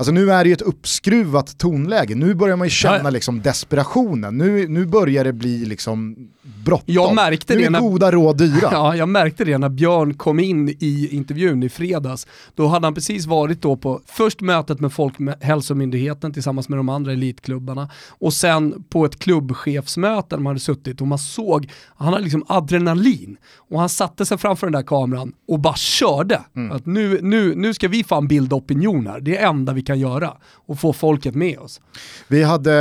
[0.00, 4.38] Alltså nu är det ju ett uppskruvat tonläge, nu börjar man ju känna liksom desperationen,
[4.38, 6.94] nu, nu börjar det bli liksom bråttom.
[6.94, 8.68] Jag märkte nu är när, goda råd dyra.
[8.72, 12.26] Ja, jag märkte det när Björn kom in i intervjun i fredags.
[12.54, 17.12] Då hade han precis varit då på först mötet med Folkhälsomyndigheten tillsammans med de andra
[17.12, 22.24] elitklubbarna och sen på ett klubbchefsmöte där man hade suttit och man såg, han hade
[22.24, 26.40] liksom adrenalin och han satte sig framför den där kameran och bara körde.
[26.56, 26.72] Mm.
[26.72, 29.82] Att nu, nu, nu ska vi fan bilda opinion här, det är det enda vi
[29.82, 31.80] kan göra och få folket med oss.
[32.28, 32.74] Vi hade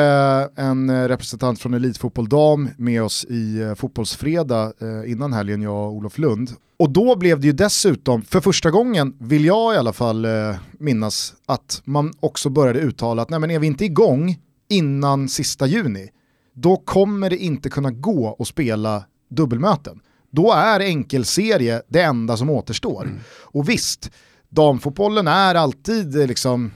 [0.56, 5.94] en representant från Elitfotboll Dam med oss i eh, Fotbollsfredag eh, innan helgen, jag och
[5.94, 6.52] Olof Lund.
[6.80, 10.56] Och då blev det ju dessutom, för första gången vill jag i alla fall eh,
[10.72, 14.38] minnas, att man också började uttala att nej men är vi inte igång
[14.70, 16.10] innan sista juni,
[16.54, 20.00] då kommer det inte kunna gå att spela dubbelmöten.
[20.32, 23.04] Då är enkelserie det enda som återstår.
[23.04, 23.20] Mm.
[23.28, 24.12] Och visst,
[24.50, 26.72] damfotbollen är alltid liksom,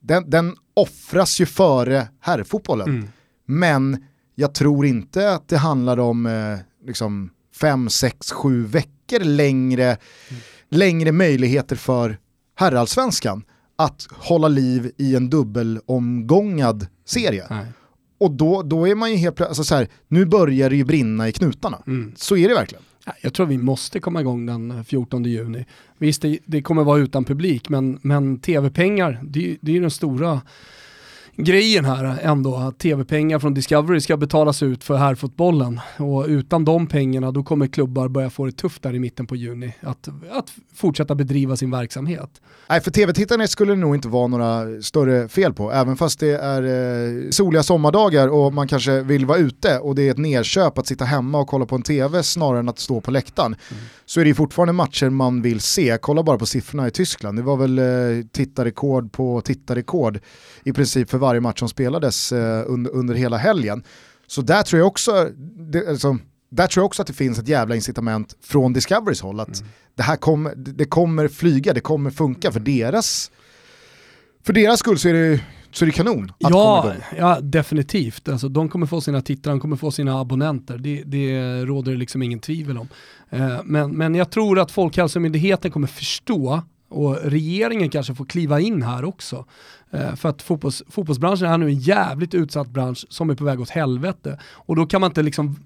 [0.00, 2.88] den, den offras ju före herrfotbollen.
[2.88, 3.08] Mm.
[3.46, 9.84] Men jag tror inte att det handlar om eh, liksom fem, sex, sju veckor längre,
[9.84, 10.42] mm.
[10.70, 12.18] längre möjligheter för
[12.54, 13.44] herrallsvenskan
[13.76, 17.46] att hålla liv i en dubbelomgångad serie.
[17.50, 17.66] Nej.
[18.20, 21.32] Och då, då är man ju helt plötsligt, alltså nu börjar det ju brinna i
[21.32, 21.82] knutarna.
[21.86, 22.12] Mm.
[22.16, 22.84] Så är det verkligen.
[23.20, 25.66] Jag tror vi måste komma igång den eh, 14 juni.
[25.98, 29.90] Visst, det, det kommer vara utan publik, men, men tv-pengar, det, det är ju den
[29.90, 30.40] stora
[31.36, 35.80] grejen här ändå, att tv-pengar från Discovery ska betalas ut för herrfotbollen.
[35.98, 39.36] Och utan de pengarna då kommer klubbar börja få det tufft där i mitten på
[39.36, 42.40] juni att, att fortsätta bedriva sin verksamhet.
[42.68, 46.30] Nej, för tv-tittarna skulle det nog inte vara några större fel på, även fast det
[46.30, 50.78] är eh, soliga sommardagar och man kanske vill vara ute och det är ett nedköp
[50.78, 53.56] att sitta hemma och kolla på en tv snarare än att stå på läktaren.
[53.70, 53.82] Mm.
[54.04, 57.42] Så är det fortfarande matcher man vill se, kolla bara på siffrorna i Tyskland, det
[57.42, 57.84] var väl eh,
[58.32, 60.20] tittarrekord på tittarrekord
[60.64, 63.82] i princip för varje match som spelades eh, under, under hela helgen.
[64.26, 65.30] Så där tror jag också,
[65.70, 66.18] det, alltså,
[66.50, 69.70] där tror jag också att det finns ett jävla incitament från Discoverys håll att mm.
[69.94, 73.30] det här kommer, det kommer flyga, det kommer funka för deras,
[74.42, 75.40] för deras skull så är det
[75.72, 77.04] så är det kanon att ja, komma igång.
[77.18, 78.28] Ja, definitivt.
[78.28, 80.78] Alltså, de kommer få sina tittare, de kommer få sina abonnenter.
[80.78, 82.88] Det, det råder liksom ingen tvivel om.
[83.30, 88.82] Eh, men, men jag tror att Folkhälsomyndigheten kommer förstå och regeringen kanske får kliva in
[88.82, 89.44] här också.
[89.90, 93.60] Eh, för att fotbolls, fotbollsbranschen är nu en jävligt utsatt bransch som är på väg
[93.60, 94.38] åt helvete.
[94.52, 95.56] Och då kan man inte, liksom,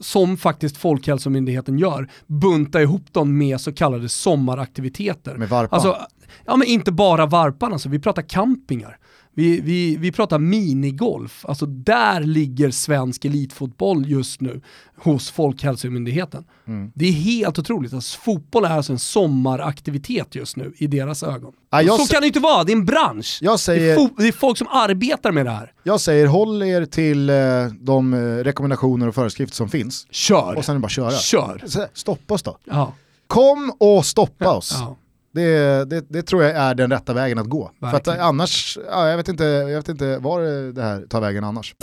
[0.00, 5.36] som faktiskt Folkhälsomyndigheten gör, bunta ihop dem med så kallade sommaraktiviteter.
[5.36, 5.76] Med varpan?
[5.76, 5.96] Alltså,
[6.44, 8.98] ja men inte bara varpan, alltså, vi pratar campingar.
[9.38, 14.60] Vi, vi, vi pratar minigolf, alltså där ligger svensk elitfotboll just nu
[14.96, 16.44] hos Folkhälsomyndigheten.
[16.66, 16.92] Mm.
[16.94, 21.52] Det är helt otroligt, alltså, fotboll är alltså en sommaraktivitet just nu i deras ögon.
[21.70, 23.40] Ja, så kan det inte vara, det är en bransch.
[23.58, 25.72] Säger, det, är det, är folk som arbetar med det här.
[25.82, 27.36] Jag säger håll er till eh,
[27.80, 30.06] de eh, rekommendationer och föreskrifter som finns.
[30.10, 30.54] Kör!
[30.54, 31.10] Och sen är det bara köra.
[31.10, 31.64] Kör!
[31.94, 32.58] Stoppa oss då.
[32.64, 32.92] Ja.
[33.26, 34.76] Kom och stoppa oss.
[34.80, 34.96] Ja.
[35.34, 37.70] Det, det, det, tror jag är den rätta vägen att gå.
[37.78, 38.04] Verkligen.
[38.04, 40.40] För att annars, ja, jag, vet inte, jag vet inte var
[40.72, 41.74] det här tar vägen annars.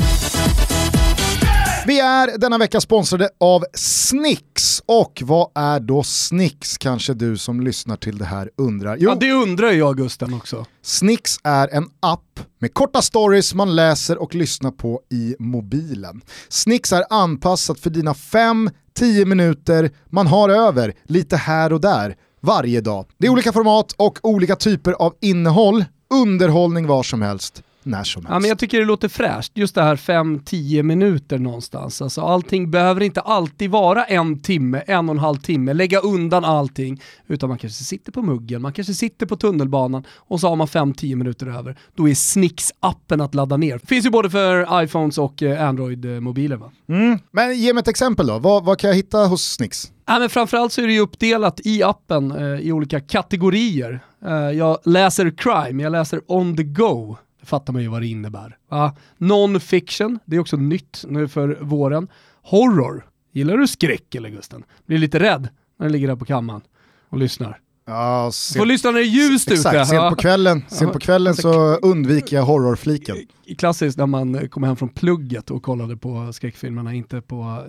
[1.88, 4.82] Vi är denna vecka sponsrade av Snix.
[4.86, 8.98] Och vad är då Snix kanske du som lyssnar till det här undrar?
[9.00, 10.66] Jo, ja, det undrar jag Gusten också.
[10.82, 16.22] Snix är en app med korta stories man läser och lyssnar på i mobilen.
[16.50, 22.82] Snix är anpassat för dina 5-10 minuter man har över lite här och där varje
[22.82, 23.06] dag.
[23.18, 28.22] Det är olika format och olika typer av innehåll, underhållning var som helst när som
[28.22, 28.34] helst.
[28.34, 32.02] Ja, men jag tycker det låter fräscht, just det här 5-10 minuter någonstans.
[32.02, 36.46] Alltså, allting behöver inte alltid vara en timme, en och en halv timme, lägga undan
[36.46, 40.56] allting, utan man kanske sitter på muggen, man kanske sitter på tunnelbanan och så har
[40.56, 41.78] man 5-10 minuter över.
[41.96, 43.78] Då är Snix-appen att ladda ner.
[43.78, 46.72] Finns ju både för iPhones och eh, Android-mobiler va?
[46.90, 47.20] Mm.
[47.32, 49.92] Men ge mig ett exempel då, vad, vad kan jag hitta hos Snix?
[50.06, 54.00] Ja, men framförallt så är det ju uppdelat i appen eh, i olika kategorier.
[54.26, 58.58] Eh, jag läser crime, jag läser on the go, fattar man ju vad det innebär.
[58.70, 58.96] Va?
[59.18, 62.08] Non-fiction, det är också nytt nu för våren.
[62.42, 64.64] Horror, gillar du skräck eller Gusten?
[64.86, 66.62] Blir lite rädd när du ligger där på kammaren
[67.10, 67.60] och lyssnar.
[67.88, 69.54] Ja, sen, Får lyssna när det är ljust ute.
[69.54, 73.18] Exakt, sent på kvällen, sen på kvällen så undviker jag horrorfliken.
[73.58, 77.64] Klassiskt när man kommer hem från plugget och kollade på skräckfilmerna, inte på,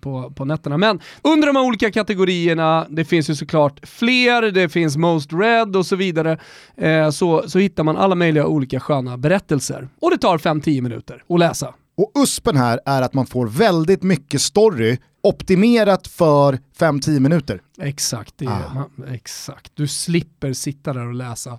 [0.00, 0.78] på, på nätterna.
[0.78, 5.76] Men under de här olika kategorierna, det finns ju såklart fler, det finns Most Red
[5.76, 6.38] och så vidare,
[6.76, 9.88] eh, så, så hittar man alla möjliga olika sköna berättelser.
[10.00, 11.74] Och det tar 5-10 minuter att läsa.
[11.96, 17.60] Och USPen här är att man får väldigt mycket story optimerat för 5-10 minuter.
[17.80, 18.74] Exakt, det ah.
[18.74, 19.72] man, exakt.
[19.74, 21.58] Du slipper sitta där och läsa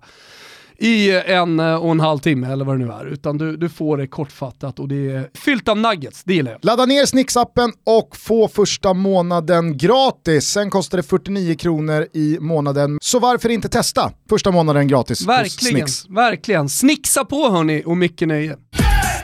[0.79, 3.97] i en och en halv timme eller vad det nu är, utan du, du får
[3.97, 6.65] det kortfattat och det är fyllt av nuggets, det gillar jag.
[6.65, 10.47] Ladda ner Snix-appen och få första månaden gratis.
[10.47, 15.87] Sen kostar det 49 kronor i månaden, så varför inte testa första månaden gratis Verkligen,
[16.09, 16.69] verkligen.
[16.69, 18.57] Snixa på hörni och mycket nöje.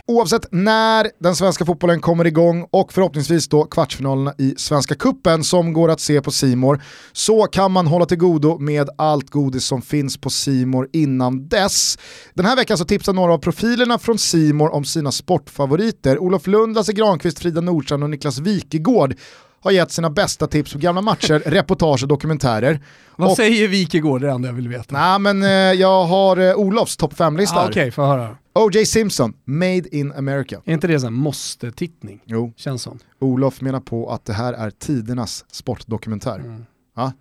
[0.08, 5.74] Oavsett när den svenska fotbollen kommer igång och förhoppningsvis då kvartsfinalerna i Svenska Kuppen som
[5.74, 9.82] går att se på Simor så kan man hålla till godo med allt godis som
[9.82, 11.98] finns på Simor innan dess.
[12.34, 16.20] Den här veckan så tipsar några av profilerna från Simor om sina sportfavoriter.
[16.20, 19.16] Olof Lund, Lasse Granqvist, Frida Nordstrand och Niklas Wikegård
[19.64, 22.80] har gett sina bästa tips på gamla matcher, reportage och dokumentärer.
[23.16, 24.98] Vad och, säger Wikegård, det är det jag vill veta?
[25.00, 25.50] Nej men eh,
[25.82, 28.38] jag har eh, Olofs topp 5-lista ah, Okej, okay, få höra.
[28.56, 28.86] O.J.
[28.86, 30.62] Simpson, Made in America.
[30.66, 32.22] Är inte det en måste-tittning?
[32.26, 32.54] Jo.
[32.56, 33.00] Känns som.
[33.20, 36.36] Olof menar på att det här är tidernas sportdokumentär.
[36.36, 36.66] Mm.
[36.96, 37.12] Ja.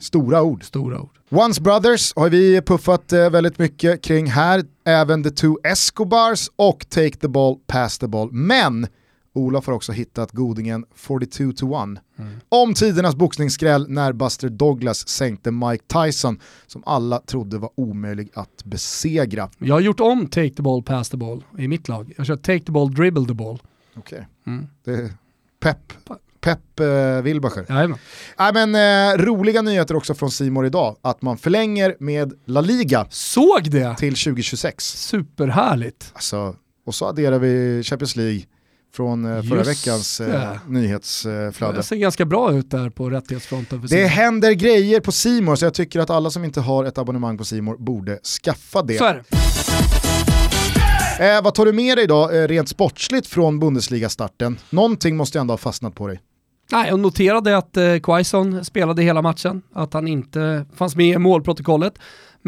[0.00, 0.64] Stora ord.
[0.64, 1.18] Stora ord.
[1.30, 6.86] Once Brothers har vi puffat eh, väldigt mycket kring här, även The Two Escobars och
[6.88, 8.32] Take the Ball, Pass the Ball.
[8.32, 8.86] Men
[9.32, 12.02] Olof har också hittat godingen 42 to 1.
[12.18, 12.40] Mm.
[12.48, 18.64] Om tidernas boxningsskräll när Buster Douglas sänkte Mike Tyson som alla trodde var omöjlig att
[18.64, 19.50] besegra.
[19.58, 22.12] Jag har gjort om Take the ball, pass the ball i mitt lag.
[22.16, 23.62] Jag kör Take the ball, dribble the ball.
[23.96, 24.52] Okej, okay.
[24.54, 24.66] mm.
[24.84, 25.12] det är
[25.60, 25.92] pepp.
[26.40, 27.66] Pep eh, Wilbacher.
[27.68, 27.98] Jajamän.
[28.38, 33.06] Äh, men, eh, roliga nyheter också från Simor idag, att man förlänger med La Liga
[33.10, 33.96] Såg det!
[33.96, 34.84] till 2026.
[34.84, 36.10] Superhärligt.
[36.14, 38.42] Alltså, och så adderar vi Champions League,
[38.92, 41.72] från eh, förra Just veckans eh, nyhetsflöde.
[41.76, 43.86] Det ser ganska bra ut där på rättighetsfronten.
[43.90, 47.38] det händer grejer på Simor så jag tycker att alla som inte har ett abonnemang
[47.38, 48.98] på Simor borde skaffa det.
[48.98, 49.24] Det.
[51.18, 54.58] Eh, vad tar du med dig då, eh, rent sportsligt från Bundesliga-starten?
[54.70, 56.20] Någonting måste ju ändå ha fastnat på dig.
[56.72, 61.18] Nej, jag noterade att eh, Quaison spelade hela matchen, att han inte fanns med i
[61.18, 61.94] målprotokollet.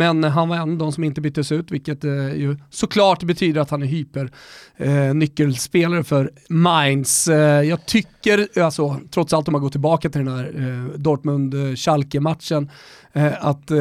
[0.01, 3.61] Men han var en av de som inte byttes ut, vilket eh, ju såklart betyder
[3.61, 7.29] att han är hypernyckelspelare eh, för Mainz.
[7.29, 12.71] Eh, jag tycker, alltså, trots allt om man går tillbaka till den här eh, Dortmund-Schalke-matchen,
[13.13, 13.79] eh, att eh,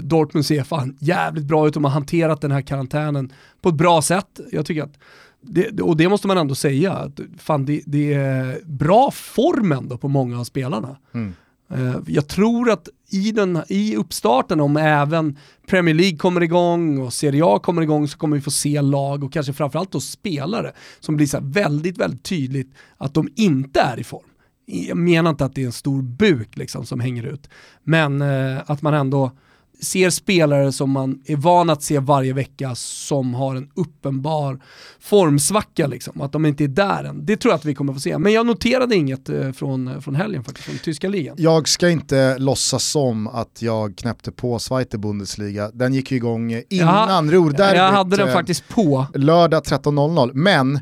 [0.00, 1.74] Dortmund ser fan jävligt bra ut.
[1.74, 4.40] De har hanterat den här karantänen på ett bra sätt.
[4.52, 4.98] Jag tycker att
[5.40, 9.98] det, och det måste man ändå säga, att fan, det, det är bra form ändå
[9.98, 10.96] på många av spelarna.
[11.14, 11.34] Mm.
[11.70, 17.12] Eh, jag tror att i, den, i uppstarten, om även Premier League kommer igång och
[17.12, 20.72] Serie A kommer igång, så kommer vi få se lag och kanske framförallt då spelare
[21.00, 24.24] som blir så väldigt, väldigt tydligt att de inte är i form.
[24.66, 27.48] Jag menar inte att det är en stor buk liksom som hänger ut,
[27.82, 29.30] men eh, att man ändå
[29.80, 34.60] ser spelare som man är van att se varje vecka som har en uppenbar
[35.00, 37.26] formsvacka, liksom, att de inte är där än.
[37.26, 38.18] Det tror jag att vi kommer få se.
[38.18, 41.36] Men jag noterade inget eh, från, från helgen faktiskt, från tyska ligan.
[41.38, 45.70] Jag ska inte låtsas som att jag knäppte på Zweite Bundesliga.
[45.74, 47.76] Den gick ju igång innan Ruhrderbyt.
[47.76, 49.06] Jag hade den eh, faktiskt på.
[49.14, 50.76] Lördag 13.00, men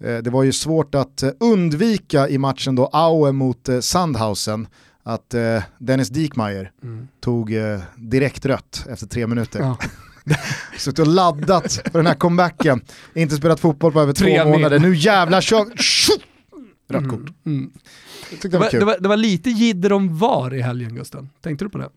[0.00, 4.66] eh, det var ju svårt att undvika i matchen då Aue mot Sandhausen
[5.06, 7.08] att eh, Dennis Diekmayer mm.
[7.20, 9.60] tog eh, direkt rött efter tre minuter.
[9.60, 9.78] Ja.
[10.78, 12.80] Suttit och laddat för den här comebacken.
[13.14, 14.78] Inte spelat fotboll på över tre två månader.
[14.78, 15.64] Nu jävlar kör...
[16.88, 17.32] rött Mm, kort.
[17.46, 17.72] mm.
[18.42, 21.30] Det, det var det, var, det var lite jidder om VAR i helgen Gusten.
[21.40, 21.88] Tänkte du på det?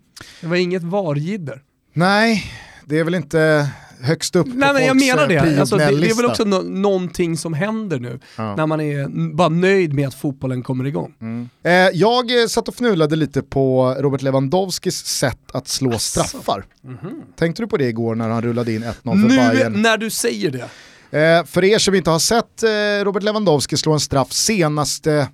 [0.41, 1.62] Det var inget VAR-jidder.
[1.93, 2.52] Nej,
[2.86, 3.69] det är väl inte
[4.01, 5.59] högst upp på Nej men jag menar eh, det.
[5.59, 5.85] Alltså, det.
[5.85, 8.19] Det är väl också no någonting som händer nu.
[8.35, 8.55] Ja.
[8.55, 11.13] När man är bara nöjd med att fotbollen kommer igång.
[11.63, 16.65] Eh, jag eh, satt och fnulade lite på Robert Lewandowskis sätt att slå straffar.
[17.35, 19.81] Tänkte du på det igår när han rullade in 1-0 för Nu Bayern?
[19.81, 20.69] när du säger det.
[21.12, 22.69] Eh, för er som inte har sett eh,
[23.03, 25.27] Robert Lewandowski slå en straff senaste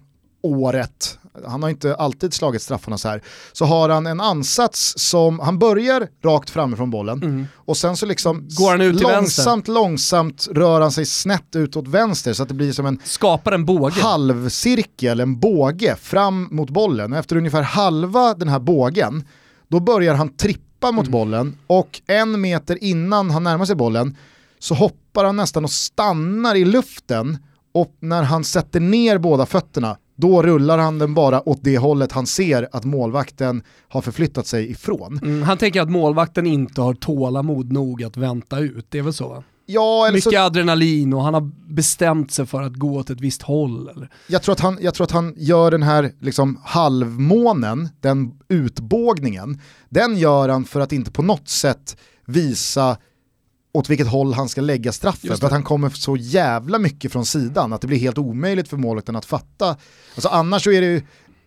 [0.44, 3.22] året, han har inte alltid slagit straffarna så här,
[3.54, 8.36] så har han en ansats som, han börjar rakt framifrån bollen och sen så liksom
[8.36, 8.48] Mm.
[8.58, 12.56] Går han ut långsamt, långsamt rör han sig snett ut åt vänster så att det
[12.56, 14.02] blir som en Skapar en båge.
[14.02, 17.14] halvcirkel, en båge fram mot bollen.
[17.14, 19.24] Och efter ungefär halva den här bågen,
[19.68, 24.18] då börjar han trippa mot bollen och en meter innan han närmar sig bollen
[24.60, 27.38] så hoppar han nästan och stannar i luften
[27.74, 32.12] och när han sätter ner båda fötterna då rullar han den bara åt det hållet
[32.12, 35.20] han ser att målvakten har förflyttat sig ifrån.
[35.24, 38.86] Mm, han tänker att målvakten inte har tålamod nog att vänta ut.
[38.90, 39.44] Det är väl så va?
[39.66, 43.42] Ja, Mycket så, adrenalin och han har bestämt sig för att gå åt ett visst
[43.42, 43.90] håll.
[43.90, 44.10] Eller?
[44.28, 49.62] jag, tror att han, jag tror att han gör den här liksom halvmånen, den utbågningen,
[49.90, 52.98] den gör han för att inte på något sätt visa
[53.76, 55.38] åt vilket håll han ska lägga straffen.
[55.38, 58.78] För att han kommer så jävla mycket från sidan att det blir helt omöjligt för
[58.78, 59.78] målvakten att fatta.
[60.16, 61.02] Alltså annars så är det ju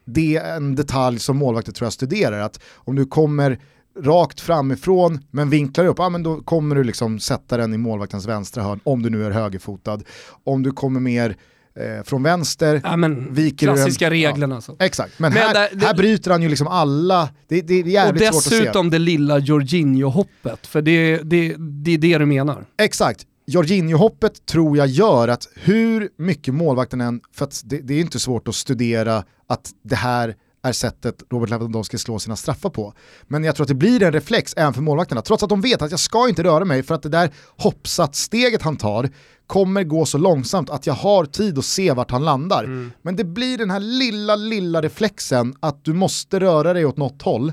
[0.04, 3.58] det är en detalj som målvakter tror jag studerar, att om du kommer
[4.00, 8.26] rakt framifrån men vinklar upp, ja, men då kommer du liksom sätta den i målvaktens
[8.26, 10.00] vänstra hörn om du nu är högerfotad.
[10.44, 11.36] Om du kommer mer
[11.80, 14.76] eh, från vänster, Ja, men, Viker klassiska den- reglerna alltså.
[14.78, 15.18] exakt.
[15.18, 17.88] Men, Men här, där- det- här bryter han ju liksom alla, det, det är Och
[17.88, 18.58] jävligt svårt att se.
[18.60, 22.64] dessutom det lilla Jorginho-hoppet, för det, det, det är det du menar.
[22.82, 23.24] Exakt.
[23.46, 28.18] Jorginho-hoppet tror jag gör att hur mycket målvakten än, för att det, det är inte
[28.18, 32.94] svårt att studera att det här är sättet Robert Lewandowski slår sina straffar på.
[33.26, 35.82] Men jag tror att det blir en reflex även för målvakterna, trots att de vet
[35.82, 39.10] att jag ska inte röra mig för att det där hoppsatssteget han tar
[39.46, 42.90] kommer gå så långsamt att jag har tid att se vart han landar.
[43.02, 47.22] Men det blir den här lilla, lilla reflexen att du måste röra dig åt något
[47.22, 47.52] håll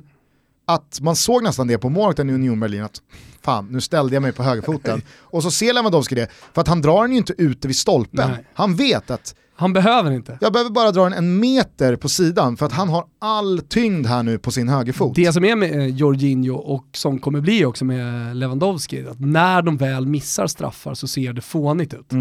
[0.67, 3.01] att man såg nästan det på målvakten i Union Berlin att
[3.41, 5.01] fan, nu ställde jag mig på högerfoten.
[5.19, 8.31] Och så ser Lewandowski det, för att han drar den ju inte ute vid stolpen.
[8.31, 8.45] Nej.
[8.53, 10.37] Han vet att Han behöver inte.
[10.41, 14.07] jag behöver bara dra den en meter på sidan för att han har all tyngd
[14.07, 15.15] här nu på sin högerfot.
[15.15, 19.61] Det som är med eh, Jorginho och som kommer bli också med Lewandowski, att när
[19.61, 22.11] de väl missar straffar så ser det fånigt ut.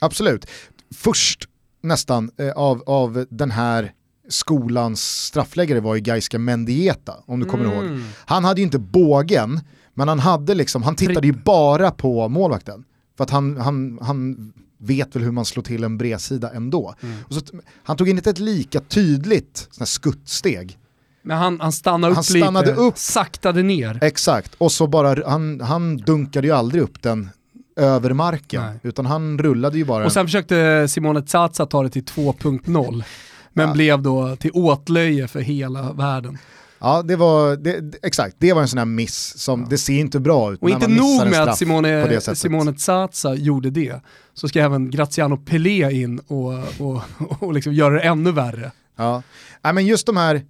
[0.00, 0.46] Absolut.
[0.94, 1.48] Först
[1.82, 3.92] nästan eh, av, av den här
[4.28, 8.00] skolans straffläggare var ju Gaiska Mendieta, om du kommer ihåg.
[8.26, 9.60] Han hade ju inte bågen,
[9.94, 12.84] men han hade liksom, han tittade ju bara på målvakten.
[13.16, 16.94] För att han, han, han vet väl hur man slår till en bredsida ändå.
[17.28, 17.40] Och så,
[17.84, 20.78] han tog in ett lika tydligt sån skuttsteg.
[21.22, 22.98] Men han, han stannade upp Han stannade lite, upp.
[22.98, 23.98] saktade ner.
[24.02, 27.30] Exakt, och så bara, han, han dunkade ju aldrig upp den
[27.76, 28.78] över marken, Nej.
[28.82, 33.04] utan han rullade ju bara Och sen försökte Simone Zaza ta det till 2.0,
[33.52, 33.72] men Ja.
[33.74, 36.38] blev då till åtlöje för hela världen.
[36.82, 40.20] Ja, det var, det, exakt, det var en sån här miss som, det ser inte
[40.20, 42.20] bra ut Och när inte nog med att Simone.
[42.20, 44.00] Simone Zaza gjorde det,
[44.34, 47.02] så ska även Graziano Pelé in och, och,
[47.40, 48.72] och liksom göra det ännu värre.
[48.96, 49.22] Ja.
[49.62, 50.42] Nej, men just de här,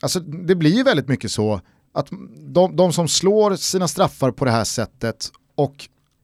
[0.00, 1.60] alltså det blir ju väldigt mycket så
[1.94, 5.74] att de, de som slår sina straffar på det här sättet och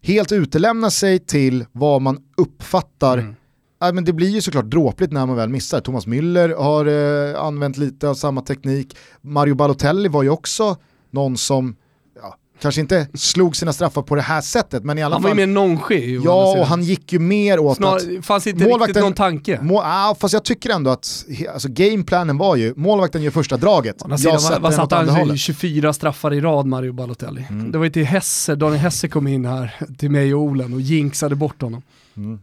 [0.02, 3.34] helt utelämnar sig till vad man uppfattar Mm.
[3.82, 5.80] Ja, men det blir ju såklart dråpligt när man väl missar.
[5.80, 6.86] Thomas Müller har
[7.34, 8.96] eh, använt lite av samma teknik.
[9.20, 10.76] Mario Balotelli var ju också
[11.10, 11.76] någon som
[12.22, 15.30] ja, kanske inte slog sina straffar på det här sättet, men i alla Han var
[15.30, 15.48] ju fall.
[15.48, 16.20] mer nonché.
[16.24, 19.58] Ja, och han gick ju mer åt att Snar, fanns inte riktigt någon tanke.
[19.62, 24.02] Må, ah, fast jag tycker ändå att alltså, gameplanen var ju, målvakten gör första draget,
[24.02, 25.20] andra sidan, jag sätter vad, andra han?
[25.20, 25.38] hållet.
[25.38, 27.46] 24 straffar i rad Mario Balotelli.
[27.50, 27.72] Mm.
[27.72, 30.80] Det var ju till Hesse, Daniel Hesse kom in här till mig och Olen och
[30.80, 31.82] jinxade bort honom.
[32.16, 32.38] Mm.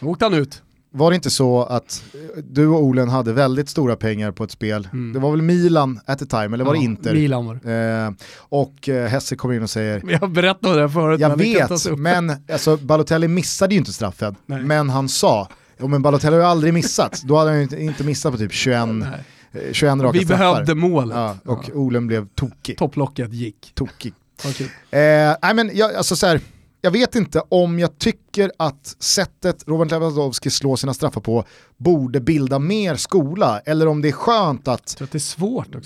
[0.00, 0.62] Då åkte han ut.
[0.92, 4.50] Var det inte så att eh, du och Olen hade väldigt stora pengar på ett
[4.50, 4.88] spel?
[4.92, 5.12] Mm.
[5.12, 7.14] Det var väl Milan at the time, eller var det Ja, Inter?
[7.14, 7.72] Milan var det.
[8.06, 11.20] Eh, och eh, Hesse kommer in och säger berättat om det här förut.
[11.20, 14.36] Jag det vet, men alltså, Balotelli missade ju inte straffen.
[14.46, 14.62] Nej.
[14.62, 15.48] Men han sa,
[15.80, 17.22] jo men Balotelli har ju aldrig missat.
[17.24, 19.08] Då hade han ju inte, missat på typ 21, Nej.
[19.52, 20.52] eh, 21 raka Vi straffar.
[20.52, 21.16] behövde målet.
[21.16, 21.74] Ja, och Ja.
[21.74, 22.78] Olen blev tokig.
[22.78, 23.72] Topplocket gick.
[23.74, 24.14] tokig.
[24.56, 24.66] Kul.
[24.90, 25.00] Eh,
[25.42, 26.40] nej men jag, alltså så här,
[26.80, 31.44] jag vet inte om jag tycker att sättet Robert Lewandowski slår sina straffar på
[31.76, 34.96] borde bilda mer skola, eller om det är skönt att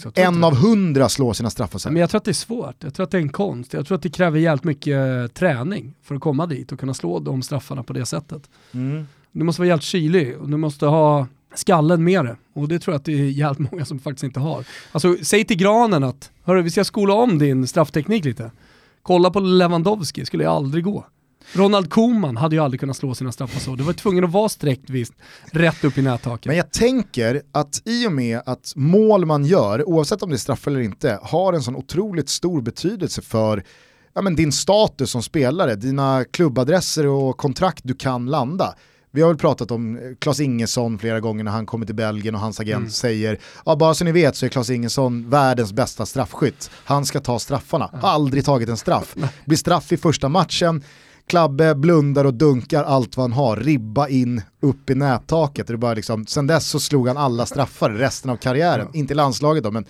[0.08, 2.00] att det är en av hundra slår sina straffar så Men här.
[2.00, 2.76] jag tror att det är svårt.
[2.78, 3.72] Jag tror att det är en konst.
[3.72, 6.94] Jag tror att det kräver jävligt mycket eh, träning för att komma dit och kunna
[6.94, 8.50] slå de straffarna på det sättet.
[9.32, 12.36] Du måste vara jävligt kylig och du måste ha skallen med det.
[12.52, 14.64] Och det tror jag att det är jävligt många som faktiskt inte har.
[14.92, 18.50] Alltså säg till Granen att, hörru vi ska skola om din straffteknik lite.
[19.04, 21.06] Kolla på Lewandowski, skulle jag aldrig gå.
[21.52, 23.76] Ronald Koeman hade ju aldrig kunnat slå sina straffar så.
[23.76, 25.12] Det var tvungen att vara sträckt visst,
[25.44, 26.46] rätt upp i nättaket.
[26.46, 30.38] Men jag tänker att i och med att mål man gör, oavsett om det är
[30.38, 33.64] straff eller inte, har en sån otroligt stor betydelse för
[34.14, 38.74] ja, men din status som spelare, dina klubbadresser och kontrakt du kan landa.
[39.14, 42.40] Vi har väl pratat om Klas Ingesson flera gånger när han kommer till Belgien och
[42.40, 42.90] hans agent mm.
[42.90, 46.70] säger, ja bara så ni vet så är Klas Ingesson världens bästa straffskytt.
[46.84, 49.14] Han ska ta straffarna, har aldrig tagit en straff.
[49.44, 50.82] Blir straff i första matchen,
[51.26, 55.66] Klabbe blundar och dunkar allt vad han har, ribba in upp i nättaket.
[55.66, 59.16] Det bara liksom, sen dess så slog han alla straffar resten av karriären, inte i
[59.16, 59.84] landslaget då men.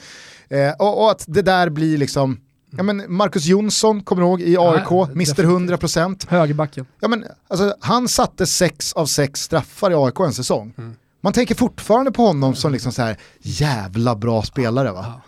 [0.48, 2.40] Eh, och, och, att det där blir liksom,
[2.76, 6.28] Ja, men Marcus Jonsson, kommer du ihåg, i AIK, ja, Mr 100%.
[6.28, 6.86] Högerbacken.
[7.00, 10.74] Ja, men, alltså, han satte sex av sex straffar i AIK en säsong.
[10.78, 10.94] Mm.
[11.20, 15.20] Man tänker fortfarande på honom som liksom så här, jävla bra spelare va?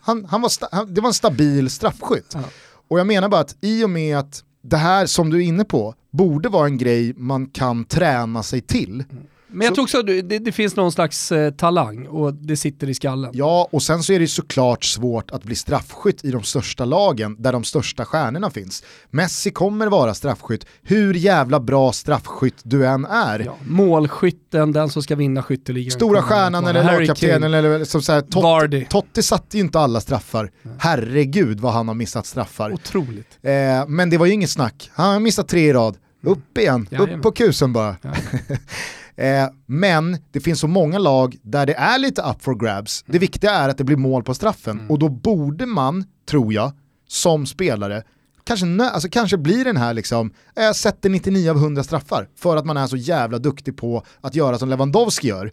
[0.00, 2.30] Han, han var han, det var en stabil straffskytt.
[2.34, 2.40] Ja.
[2.88, 5.64] Och jag menar bara att i och med att det här som du är inne
[5.64, 9.04] på borde vara en grej man kan träna sig till.
[9.10, 12.34] Mm men jag så, tror också att det, det, finns någon slags eh, talang och
[12.34, 13.30] det sitter i skallen.
[13.34, 17.36] Ja, och sen så är det såklart svårt att bli straffskytt i de största lagen
[17.38, 18.84] där de största stjärnorna finns.
[19.10, 23.40] Messi kommer vara straffskytt, hur jävla bra straffskytt du än är.
[23.40, 25.90] Ja, målskytten, den som ska vinna skytteligan.
[25.90, 30.50] Stora stjärnan eller lagkaptenen eller som säger Totti, Totti satte ju inte alla straffar.
[30.62, 30.70] Ja.
[30.78, 32.72] Herregud vad han har missat straffar.
[32.72, 33.38] Otroligt.
[33.42, 33.52] Eh,
[33.88, 35.96] men det var ju inget snack, han har missat tre i rad.
[36.22, 37.96] Upp igen, ja, upp på kusen bara.
[39.16, 43.04] Eh, men det finns så många lag där det är lite up for grabs.
[43.06, 44.90] Det viktiga är att det blir mål på straffen mm.
[44.90, 46.72] och då borde man, tror jag,
[47.08, 48.02] som spelare
[48.44, 52.64] Kanske, alltså kanske blir den här liksom, jag sätter 99 av 100 straffar för att
[52.64, 55.52] man är så jävla duktig på att göra som Lewandowski gör.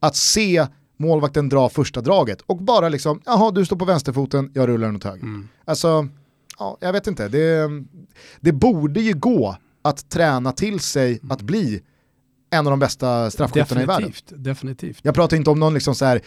[0.00, 4.68] Att se målvakten dra första draget och bara liksom, jaha du står på vänsterfoten, jag
[4.68, 5.22] rullar den åt höger.
[5.22, 5.48] Mm.
[5.64, 6.08] Alltså,
[6.58, 7.68] ja, jag vet inte, det,
[8.40, 11.30] det borde ju gå att träna till sig mm.
[11.30, 11.82] att bli
[12.50, 14.12] en av de bästa straffskyttarna i världen.
[14.28, 14.98] Definitivt.
[15.02, 16.20] Jag pratar inte om någon liksom så här,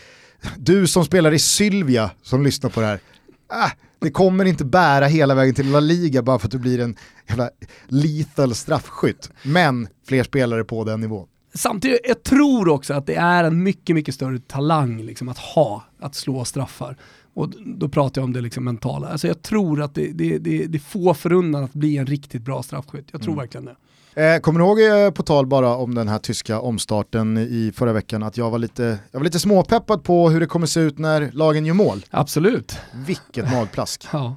[0.57, 2.99] du som spelar i Sylvia som lyssnar på det här,
[3.47, 6.80] ah, det kommer inte bära hela vägen till La Liga bara för att du blir
[6.80, 6.95] en
[7.28, 7.49] jävla
[7.88, 9.32] lethal straffskytt.
[9.43, 11.28] Men fler spelare på den nivån.
[11.55, 15.84] Samtidigt, jag tror också att det är en mycket, mycket större talang liksom, att ha,
[15.99, 16.97] att slå straffar.
[17.34, 19.07] Och då pratar jag om det liksom mentala.
[19.07, 22.63] Alltså jag tror att det, det, det, det får förunnat att bli en riktigt bra
[22.63, 23.07] straffskytt.
[23.11, 23.41] Jag tror mm.
[23.41, 23.76] verkligen det.
[24.16, 27.93] Eh, kommer du ihåg, eh, på tal bara om den här tyska omstarten i förra
[27.93, 30.97] veckan, att jag var lite, jag var lite småpeppad på hur det kommer se ut
[30.97, 32.05] när lagen gör mål?
[32.09, 32.78] Absolut.
[32.93, 34.07] Vilket magplask.
[34.14, 34.36] ja.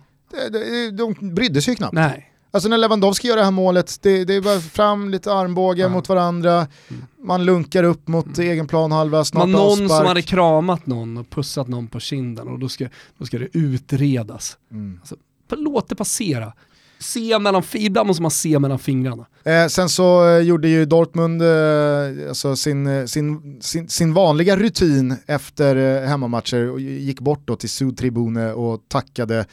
[0.53, 1.93] de, de, de brydde sig knappt.
[1.95, 2.33] Nej.
[2.51, 5.93] Alltså när Lewandowski gör det här målet, det, det är bara fram lite armbågar ja.
[5.93, 6.53] mot varandra,
[6.89, 7.05] mm.
[7.23, 8.51] man lunkar upp mot mm.
[8.51, 9.99] egen planhalva, snart Man någon avspark.
[9.99, 13.49] som hade kramat någon och pussat någon på kinden och då ska, då ska det
[13.53, 14.59] utredas.
[14.71, 14.99] Mm.
[15.01, 15.17] Alltså,
[15.51, 16.53] låt det passera
[16.99, 19.27] se mellan, ibland måste man se mellan fingrarna.
[19.45, 24.57] Eh, sen så eh, gjorde ju Dortmund eh, alltså sin, eh, sin, sin, sin, vanliga
[24.57, 29.45] rutin efter eh, hemmamatcher och gick bort då till Sudtribune och tackade.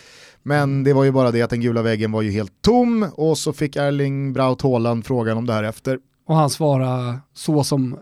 [0.43, 3.37] Men det var ju bara det att den gula väggen var ju helt tom och
[3.37, 5.99] så fick Erling Braut Haaland frågan om det här efter.
[6.27, 7.97] Och han svarade så som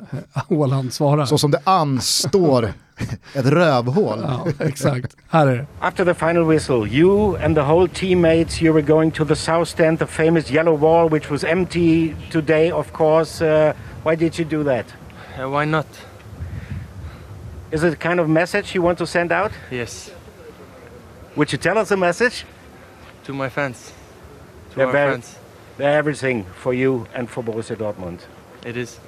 [0.50, 1.26] Haaland svarar.
[1.26, 2.74] Så som det anstår
[3.36, 4.20] ett rövhål.
[4.24, 5.16] Ja, exakt.
[5.30, 5.66] Här är det.
[5.80, 9.68] After the final whistle, you and the whole teammates, you were going to the south
[9.68, 13.41] stand, the famous yellow wall, which was empty today, of course.
[13.41, 13.74] Uh,
[14.04, 14.86] why did you do that?
[15.38, 15.86] Uh, why not?
[17.72, 19.52] Is it a kind of message you want to send out?
[19.72, 20.12] Yes.
[21.36, 22.45] Would you tell us a message?
[23.24, 23.93] To my fans.
[24.72, 25.38] To they're our very, friends.
[25.78, 28.20] They're everything for you and for Borussia Dortmund.
[28.66, 28.99] It is.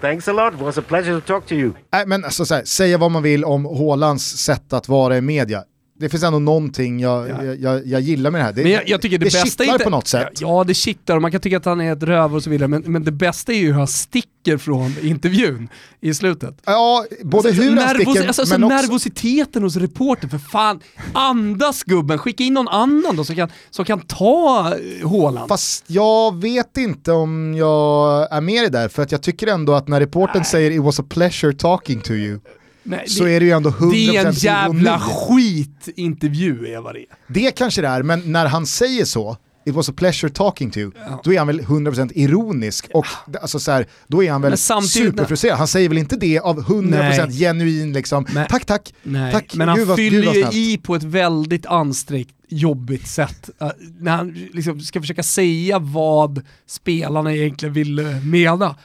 [0.00, 1.72] Thanks a lot, it was a pleasure to talk to you.
[1.92, 5.20] Nej, men alltså, så här, säga vad man vill om Hålands sätt att vara i
[5.20, 5.64] media
[6.00, 7.44] det finns ändå någonting jag, ja.
[7.44, 8.52] jag, jag, jag, gillar med det här.
[8.52, 10.40] Det, men jag, jag tycker det, det bästa inte, på något sätt.
[10.40, 12.68] Ja, det kittlar och man kan tycka att han är ett röv och så vidare,
[12.68, 15.68] men, men det bästa är ju hur han sticker från intervjun
[16.00, 16.60] i slutet.
[16.64, 18.76] Ja, både alltså, hur han nervos, sticker, alltså, alltså, men också...
[18.76, 20.80] Nervositeten hos reportern, för fan,
[21.12, 25.44] andas gubben, skicka in någon annan då som kan, som kan ta Håland.
[25.44, 29.22] Eh, Fast jag vet inte om jag är med i det där, för att jag
[29.22, 32.40] tycker ändå att när reportern säger “It was a pleasure talking to you”
[32.88, 37.06] Nej, så det, är det ju ändå 100% Det är en jävla skitintervju vad det.
[37.26, 39.36] Det kanske det är, men när han säger så,
[39.66, 41.20] It was a pleasure talking to you, ja.
[41.24, 43.06] då är han väl 100% ironisk och
[43.42, 45.58] alltså så här, då är han väl superfrustrerad.
[45.58, 47.32] Han säger väl inte det av 100% Nej.
[47.32, 49.32] genuin liksom, men, tack tack, Nej.
[49.32, 49.54] tack.
[49.54, 53.50] Men han fyller ju i på ett väldigt ansträngt, jobbigt sätt.
[53.62, 53.68] Uh,
[53.98, 58.76] när han liksom ska försöka säga vad spelarna egentligen vill mena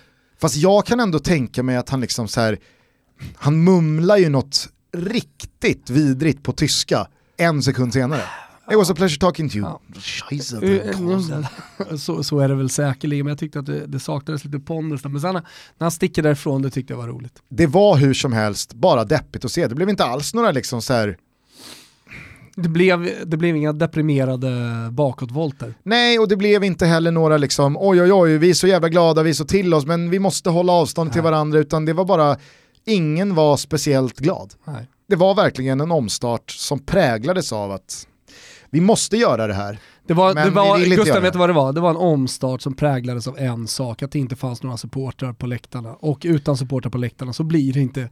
[0.43, 2.57] Fast jag kan ändå tänka mig att han liksom så här,
[3.36, 7.07] han mumlar ju något riktigt vidrigt på tyska
[7.38, 8.21] en sekund senare.
[8.71, 9.67] It was a pleasure talking to you.
[9.67, 9.82] Ja.
[10.01, 14.45] Scheisse, Eh, Så, så är det väl säkerligen, men jag tyckte att det, det saknades
[14.45, 15.03] lite pondus.
[15.03, 15.41] Men sen när
[15.78, 17.34] när han sticker därifrån, det tyckte jag var roligt.
[17.49, 19.67] Det var hur som helst bara deppigt att se.
[19.67, 21.17] Det blev inte alls några liksom så här
[22.55, 24.49] Det blev, det blev inga deprimerade
[24.91, 25.74] bakåtvolter.
[25.84, 28.89] Nej, och det blev inte heller några liksom, oj oj oj, vi är så jävla
[28.89, 31.93] glada, vi är så till oss, men vi måste hålla avstånd till varandra, utan det
[31.93, 32.38] var bara,
[32.86, 34.53] ingen var speciellt glad.
[34.65, 34.88] Nej.
[35.07, 38.07] Det var verkligen en omstart som präglades av att
[38.69, 39.79] vi måste göra det här.
[40.07, 41.73] Det var, Men det var, vi Gustav vet du vad det var?
[41.73, 45.34] Det var en omstart som präglades av en sak, att det inte fanns några supportrar
[45.34, 45.93] på läktarna.
[45.93, 48.09] Och utan supportrar på läktarna så blir det inte,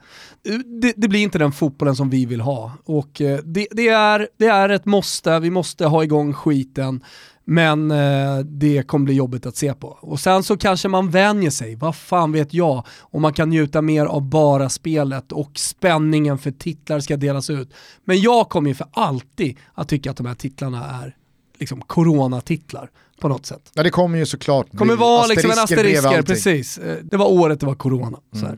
[0.82, 2.72] det, det blir inte den fotbollen som vi vill ha.
[2.86, 7.04] Och eh, det, det, är, det är ett måste, vi måste ha igång skiten.
[7.46, 9.88] Men eh, det kommer bli jobbigt att se på.
[9.88, 13.82] Och sen så kanske man vänjer sig, vad fan vet jag, och man kan njuta
[13.82, 17.74] mer av bara spelet och spänningen för titlar ska delas ut.
[18.06, 21.16] Men jag kommer ju för alltid att tycka att de här titlarna är
[21.60, 22.90] liksom coronatitlar
[23.22, 23.72] på något sätt.
[23.74, 26.78] Ja, det kommer ju såklart Det kommer vara liksom en asterisker precis.
[26.78, 28.18] Eh, Det var året det var corona.
[28.42, 28.58] Här.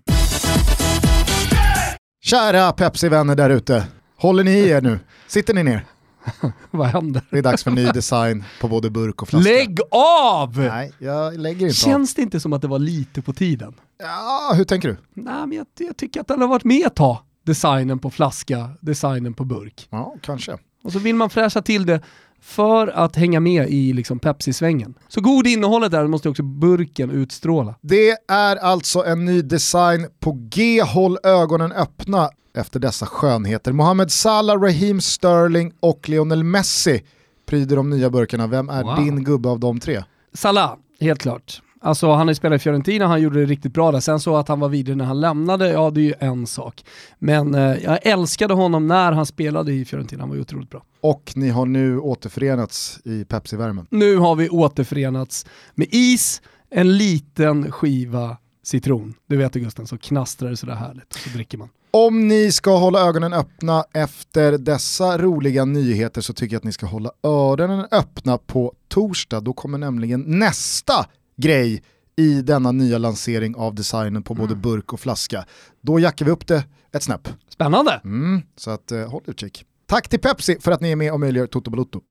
[2.26, 3.86] Kära Pepsi-vänner där ute,
[4.18, 5.00] håller ni i er nu?
[5.28, 5.86] Sitter ni ner?
[6.72, 7.22] Vad händer?
[7.30, 9.50] Det är dags för ny design på både burk och flaska.
[9.50, 10.58] Lägg av!
[10.58, 11.92] Nej, jag lägger inte av.
[11.92, 13.74] Känns det inte som att det var lite på tiden?
[14.00, 14.98] Ja, hur tänker du?
[15.14, 17.18] Nej, men jag, jag tycker att den har varit med ett tag.
[17.46, 19.88] Designen på flaska, designen på burk.
[19.90, 20.58] Ja, kanske.
[20.84, 22.02] Och så vill man fräscha till det
[22.42, 24.94] för att hänga med i liksom Pepsi-svängen.
[25.08, 27.76] Så god innehållet där måste också burken utstråla.
[27.82, 30.82] Det är alltså en ny design på G.
[30.82, 33.72] Håll ögonen öppna efter dessa skönheter.
[33.72, 37.04] Mohamed Salah, Raheem Sterling och Lionel Messi
[37.46, 38.48] pryder de nya burkarna.
[38.48, 38.96] Vem är Wow.
[38.96, 40.04] din gubbe av de tre?
[40.34, 41.62] Salah, helt klart.
[41.82, 44.00] Alltså han har ju spelat i Fiorentina, han gjorde det riktigt bra där.
[44.00, 46.86] Sen så att han var vidare när han lämnade, ja det är ju en sak.
[47.20, 50.84] Men eh, jag älskade honom när han spelade i Fiorentina, han var ju otroligt bra.
[51.02, 53.88] Och ni har nu återförenats i Pepsi-värmen.
[53.90, 55.46] Nu har vi återförenats
[55.76, 59.14] med is, en liten skiva citron.
[59.28, 61.70] Du vet Gusten, så knastrar det sådär härligt och så dricker man.
[61.98, 66.72] Om ni ska hålla ögonen öppna efter dessa roliga nyheter så tycker jag att ni
[66.72, 69.40] ska hålla öronen öppna på torsdag.
[69.40, 71.06] Då kommer nämligen nästa
[71.38, 71.84] grej
[72.16, 75.46] i denna nya lansering av designen på både burk och flaska.
[75.82, 77.28] Då jackar vi upp det ett snäpp.
[77.50, 78.02] Spännande!
[78.04, 79.66] Mm, så att eh, håll utkik.
[79.86, 82.02] Tack till Pepsi för att ni är med och möjliggör Toto Balotto.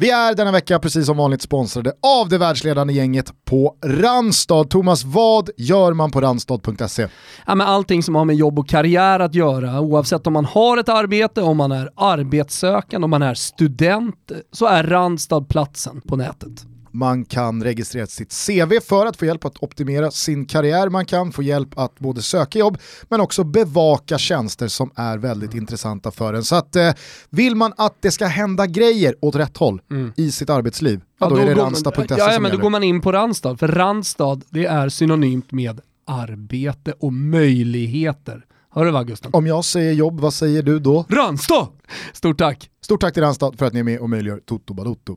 [0.00, 4.64] Vi är denna vecka precis som vanligt sponsrade av det världsledande gänget på Randstad.
[4.64, 7.08] Thomas, vad gör man på randstad.se?
[7.46, 10.76] Ja, men allting som har med jobb och karriär att göra, oavsett om man har
[10.76, 16.16] ett arbete, om man är arbetssökande, om man är student, så är Randstad platsen på
[16.16, 16.66] nätet.
[16.90, 20.88] Man kan registrera sitt CV för att få hjälp att optimera sin karriär.
[20.88, 22.78] Man kan få hjälp att både söka jobb
[23.08, 26.44] men också bevaka tjänster som är väldigt intressanta för en.
[26.44, 26.90] Så att eh,
[27.30, 29.80] vill man att det ska hända grejer åt rätt håll
[30.16, 32.62] i sitt arbetsliv, ja, då, är det randstad.se ja, ja, som men Då gäller.
[32.62, 38.44] går man in på Randstad, för Randstad det är synonymt med arbete och möjligheter.
[38.70, 39.34] Hör du vad Gustav?
[39.34, 41.04] Om jag säger jobb, vad säger du då?
[41.08, 41.68] Randstad!
[42.12, 42.70] Stort tack!
[42.80, 45.16] Stort tack till Randstad för att ni är med och möjliggör Toto Balotto.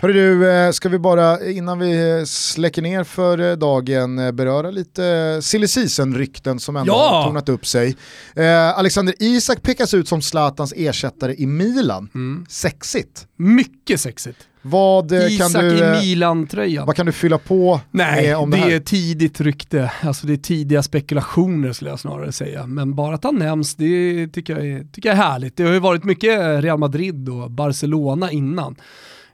[0.00, 4.70] Hörru du, eh, ska vi bara innan vi släcker ner för eh, dagen eh, beröra
[4.70, 7.10] lite silly season-rykten som ändå Ja!
[7.12, 7.96] har tornat upp sig.
[8.36, 12.08] Eh, Alexander Isak pekas ut som Zlatans ersättare i Milan.
[12.14, 12.46] Mm.
[12.48, 13.26] Sexigt.
[13.36, 14.38] Mycket sexigt.
[14.62, 16.86] Vad, eh, kan Isak du, i eh, Milan-tröjan.
[16.86, 18.70] vad kan du fylla på Nej, med om det, det här?
[18.70, 19.92] är tidigt rykte.
[20.02, 22.66] Alltså det är tidiga spekulationer skulle jag snarare säga.
[22.66, 25.56] Men bara att han nämns, det tycker jag, är, tycker jag är härligt.
[25.56, 28.76] Det har ju varit mycket Real Madrid och Barcelona innan.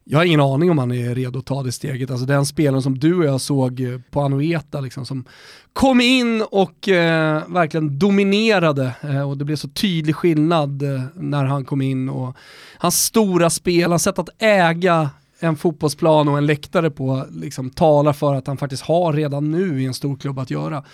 [0.07, 2.11] Jag har ingen aning om han är redo att ta det steget.
[2.11, 5.25] Alltså den spelaren som du och jag såg eh, på Anoeta, liksom, som
[5.73, 11.45] kom in och eh, verkligen dominerade eh, och det blev så tydlig skillnad eh, när
[11.45, 12.09] han kom in.
[12.09, 12.37] Och
[12.79, 18.13] hans stora spel, hans sätt att äga en fotbollsplan och en läktare på liksom, talar
[18.13, 20.85] för att han faktiskt har redan nu i en stor klubb att göra.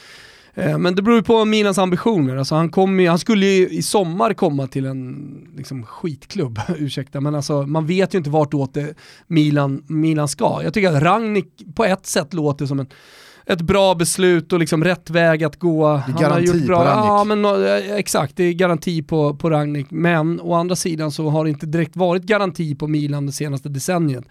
[0.55, 2.36] Eh, Men det beror ju på Milans ambitioner.
[2.36, 7.20] Alltså han, kom ju, han skulle ju i sommar komma till en liksom, skitklubb, ursäkta,
[7.20, 8.94] men alltså, man vet ju inte vart åt det
[9.26, 10.61] Milan, Milan ska.
[10.64, 12.86] Jag tycker att Rangnick på ett sätt låter som en
[13.46, 15.86] ett bra beslut och liksom rätt väg att gå.
[15.86, 17.09] Han har garanti gjort bra, på Rangnick.
[17.09, 19.86] Ja, men, eh, exakt, det är garanti på, på Rangnick.
[19.90, 23.68] Men å andra sidan så har det inte direkt varit garanti på Milan det senaste
[23.68, 24.24] decenniet.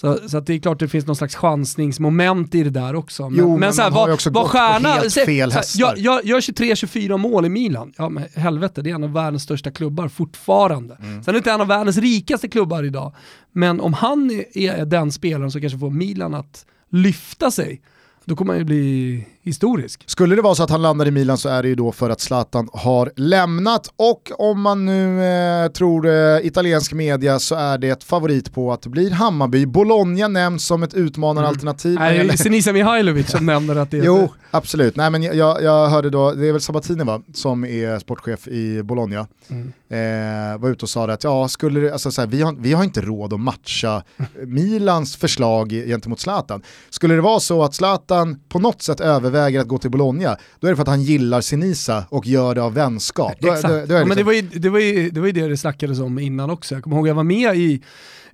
[0.00, 3.30] Så, så att det är klart det finns någon slags chansningsmoment i det där också.
[3.30, 5.54] Men, Jo, men så här, man har ju också vad gått stjärna, helt fel så
[5.54, 5.80] här, hästar.
[5.80, 7.92] jag, jag gör 23-24 mål i Milan.
[7.96, 10.96] Ja men helvete, det är en av världens största klubbar fortfarande.
[11.02, 11.22] Mm.
[11.22, 13.14] Sen är det inte en av världens rikaste klubbar idag.
[13.52, 17.80] Men om han är, är den spelaren som kanske får Milan att lyfta sig,
[18.24, 20.02] då kommer han ju bli historisk.
[20.06, 22.10] Skulle det vara så att han landar i Milan så är det ju då för
[22.10, 27.78] att Zlatan har lämnat och om man nu eh, tror eh, italiensk media så är
[27.78, 29.66] det ett favorit på att det blir Hammarby.
[29.66, 31.96] Bologna nämns som ett utmanaralternativ.
[31.96, 32.02] Mm.
[32.02, 34.04] Nej, det är Senisa Mihailovic som nämner att det är...
[34.04, 34.96] Jo, absolut.
[34.96, 38.82] Nej, men jag, jag hörde då, det är väl Sabatini va, som är sportchef i
[38.82, 39.26] Bologna.
[39.48, 39.72] Mm.
[39.90, 42.72] Eh, var ute och sa att ja, skulle det, alltså, så här, vi, har, vi
[42.72, 44.02] har inte råd att matcha
[44.46, 46.62] Milans förslag gentemot Zlatan.
[46.90, 50.66] Skulle det vara så att Zlatan på något sätt överväger att gå till Bologna, då
[50.66, 53.34] är det för att han gillar Sinisa och gör det av vänskap.
[53.40, 53.68] Då, Exakt.
[53.68, 55.48] Då, då, då ja, men det, var ju, det, var ju, det var ju det
[55.48, 56.74] det snackades om innan också.
[56.74, 57.82] Jag kommer ihåg att jag var med i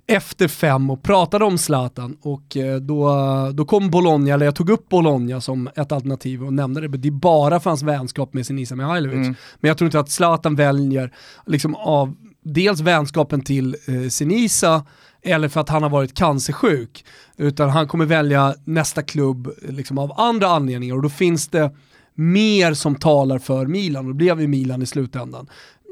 [0.07, 3.11] efter fem och pratade om Zlatan och eh, då,
[3.53, 7.11] då kom Bologna, eller jag tog upp Bologna som ett alternativ och nämnde det, det
[7.11, 9.15] bara fanns vänskap med Sinisa Mihailovic.
[9.15, 9.35] Mm.
[9.59, 11.13] Men jag tror inte att Zlatan väljer
[11.45, 14.83] liksom av dels vänskapen till eh, Sinisa
[15.25, 17.05] eller för att han har varit cancersjuk,
[17.37, 21.75] utan han kommer välja nästa klubb liksom av andra anledningar och då finns det
[22.13, 25.47] mer som talar för Milan och det blev ju Milan i slutändan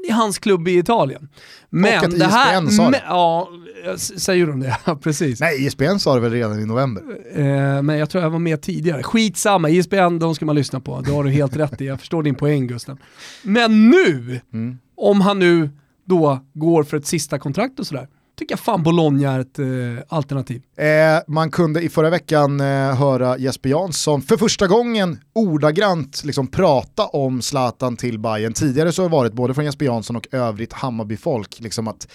[0.08, 1.28] i hans klubb i Italien.
[1.70, 3.02] Men och att det här, ISBN sa det.
[3.06, 3.48] ja,
[3.96, 4.76] säger de det?
[5.02, 5.40] precis.
[5.40, 7.02] Nej, ISBN sa det väl redan i november.
[7.34, 9.02] Eh, men jag tror jag var med tidigare.
[9.02, 11.00] Skitsamma, ISBN de ska man lyssna på.
[11.00, 12.98] Det har du helt rätt i, jag förstår din poäng Gusten.
[13.42, 14.78] Men nu, mm.
[14.96, 15.70] om han nu
[16.04, 19.66] då går för ett sista kontrakt och sådär, tycker jag fan Bologna är ett eh,
[20.08, 20.62] alternativ.
[20.76, 20.86] Eh,
[21.26, 27.06] man kunde i förra veckan eh, höra Jesper Jansson för första gången ordagrant liksom prata
[27.06, 28.52] om Zlatan till Bayern.
[28.52, 32.08] Tidigare så har det varit både från Jesper Jansson och övrigt Hammarby-folk liksom att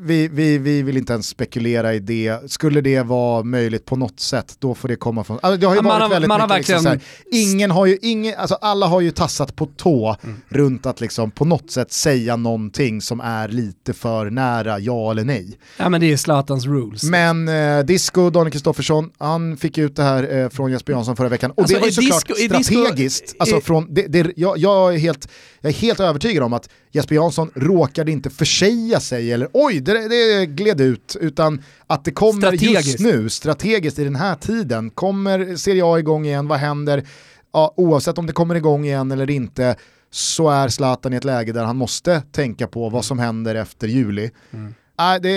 [0.00, 2.50] vi, vi, vi vill inte ens spekulera i det.
[2.50, 5.38] Skulle det vara möjligt på något sätt, då får det komma från...
[5.42, 6.98] Alltså det har ju man varit har, väldigt mycket liksom verkligen...
[6.98, 10.36] liksom här, ingen har ju, ingen, alltså alla har ju tassat på tå mm.
[10.48, 15.24] runt att liksom på något sätt säga någonting som är lite för nära ja eller
[15.24, 15.58] nej.
[15.76, 17.02] Ja men det är Zlatans rules.
[17.02, 21.28] Men eh, Disco, Daniel Kristoffersson, han fick ut det här eh, från Jesper Jansson förra
[21.28, 21.50] veckan.
[21.50, 23.24] Och alltså, det var ju såklart disco, strategiskt.
[23.24, 25.28] Disco, alltså, från, det, det, jag, jag, är helt,
[25.60, 30.08] jag är helt övertygad om att Jesper Jansson råkade inte försäga sig eller oj, det,
[30.08, 35.56] det gled ut, utan att det kommer just nu, strategiskt i den här tiden, kommer
[35.56, 37.04] Serie A igång igen, vad händer?
[37.52, 39.76] Ja, oavsett om det kommer igång igen eller inte,
[40.10, 43.88] så är Zlatan i ett läge där han måste tänka på vad som händer efter
[43.88, 44.30] juli.
[44.52, 44.74] Mm.
[44.98, 45.30] Äh, det,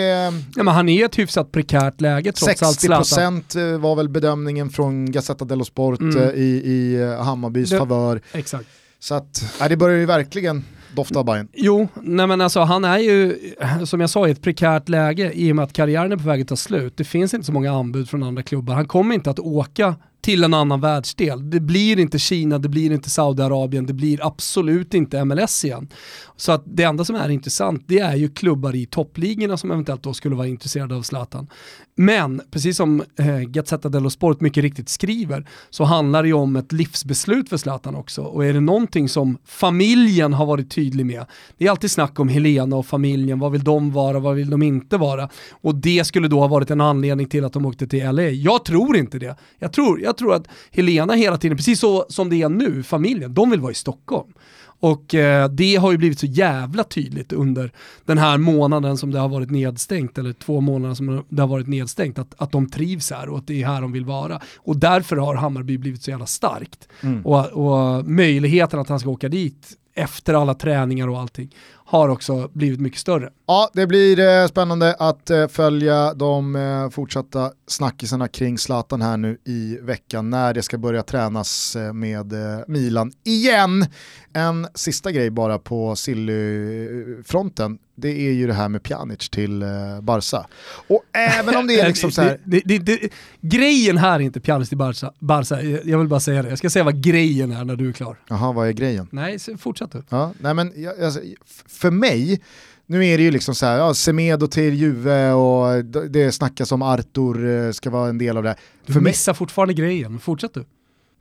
[0.55, 3.43] ja, men han är i ett hyfsat prekärt läge trots 60% allt Zlatan.
[3.55, 6.17] Eh, var väl bedömningen från Gazzetta dello Sport mm.
[6.17, 8.21] Eh, i, i Hammarbys det, favör.
[8.31, 8.69] Exakt.
[8.99, 10.63] Så att, äh, det börjar ju verkligen
[10.99, 11.47] doftar Bayern.
[11.53, 13.37] Jo, nej men alltså han är ju,
[13.85, 16.41] som jag sa, i ett prekärt läge i och med att karriären är på väg
[16.41, 16.97] att ta slut.
[16.97, 18.73] Det finns inte så många anbud från andra klubbar.
[18.73, 21.49] Han kommer inte att åka till en annan världsdel.
[21.49, 25.87] Det blir inte Kina, det blir inte Saudiarabien, det blir absolut inte MLS igen.
[26.35, 30.03] Så att det enda som är intressant det är ju klubbar i toppligorna som eventuellt
[30.03, 31.47] då skulle vara intresserade av Zlatan.
[31.95, 36.55] Men precis som eh, Gazzetta dello Sport mycket riktigt skriver så handlar det ju om
[36.55, 38.21] ett livsbeslut för Zlatan också.
[38.21, 41.25] Och är det någonting som familjen har varit tydlig med,
[41.57, 44.63] det är alltid snack om Helena och familjen, vad vill de vara, vad vill de
[44.63, 45.29] inte vara?
[45.51, 48.21] Och det skulle då ha varit en anledning till att de åkte till LA.
[48.21, 49.35] Jag tror inte det.
[49.59, 53.33] Jag tror, jag tror att Helena hela tiden, precis så som det är nu, familjen,
[53.33, 54.33] de vill vara i Stockholm.
[54.81, 57.71] Och eh, det har ju blivit så jävla tydligt under
[58.05, 61.67] den här månaden som det har varit nedstängt, eller två månader som det har varit
[61.67, 64.41] nedstängt, att, att de trivs här och att det är här de vill vara.
[64.57, 66.87] Och därför har Hammarby blivit så jävla starkt.
[67.01, 67.25] Mm.
[67.25, 72.49] Och, och möjligheten att han ska åka dit efter alla träningar och allting har också
[72.53, 73.29] blivit mycket större.
[73.47, 79.17] Ja, det blir eh, spännande att eh, följa de eh, fortsatta snackisarna kring Zlatan här
[79.17, 83.85] nu i veckan när det ska börja tränas eh, med eh, Milan igen.
[84.33, 90.01] En sista grej bara på Silly-fronten det är ju det här med Pjanic till eh,
[90.01, 90.45] Barca.
[90.87, 92.39] Och även om det är liksom så här...
[92.43, 93.09] det, det, det,
[93.41, 96.49] grejen här är inte Pjanic till Barca, Barca, jag vill bara säga det.
[96.49, 98.19] Jag ska säga vad grejen är när du är klar.
[98.27, 99.07] Jaha, vad är grejen?
[99.11, 100.03] Nej, fortsätt du.
[100.09, 100.73] Ja, nej men,
[101.03, 101.19] alltså,
[101.67, 102.41] för mig,
[102.85, 106.81] nu är det ju liksom så här, ja, Semedo till Juve och det snackas om
[106.81, 108.55] Artur eh, ska vara en del av det.
[108.85, 110.65] Du för missar mig, fortfarande grejen, fortsätt du.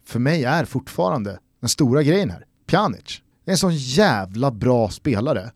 [0.07, 3.23] För mig är fortfarande den stora grejen här, Pjanic.
[3.47, 5.51] är en sån jävla bra spelare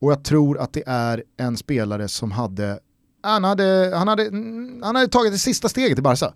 [0.00, 2.78] och jag tror att det är en spelare som hade,
[3.22, 4.30] han hade, han hade,
[4.82, 6.32] han hade tagit det sista steget i Barca.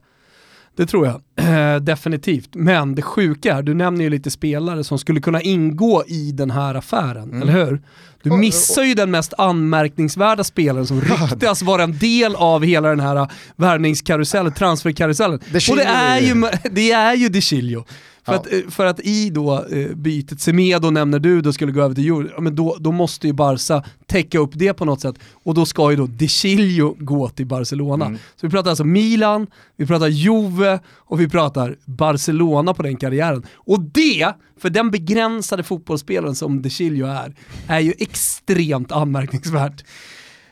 [0.77, 2.49] Det tror jag, definitivt.
[2.55, 6.51] Men det sjuka är, du nämner ju lite spelare som skulle kunna ingå i den
[6.51, 7.43] här affären, mm.
[7.43, 7.83] eller hur?
[8.23, 13.01] Du missar ju den mest anmärkningsvärda spelaren som ryktas vara en del av hela den
[13.01, 15.39] här värvningskarusellen, transferkarusellen.
[15.71, 17.85] Och det är ju, det är ju DeCilio.
[18.25, 18.39] För, Ja.
[18.39, 21.95] att, eh, för att i då eh, bytet, Semedo nämner du, då skulle gå över
[21.95, 25.15] till Euro, ja, men då, då måste ju Barca täcka upp det på något sätt.
[25.33, 28.07] Och då ska ju då De Chilio gå till Barcelona.
[28.07, 28.19] Mm.
[28.37, 29.47] Så vi pratar alltså Milan,
[29.77, 33.47] vi pratar Juve och vi pratar Barcelona på den karriären.
[33.55, 37.35] Och det, för den begränsade fotbollsspelaren som De Chilio är,
[37.67, 39.85] är ju extremt anmärkningsvärt.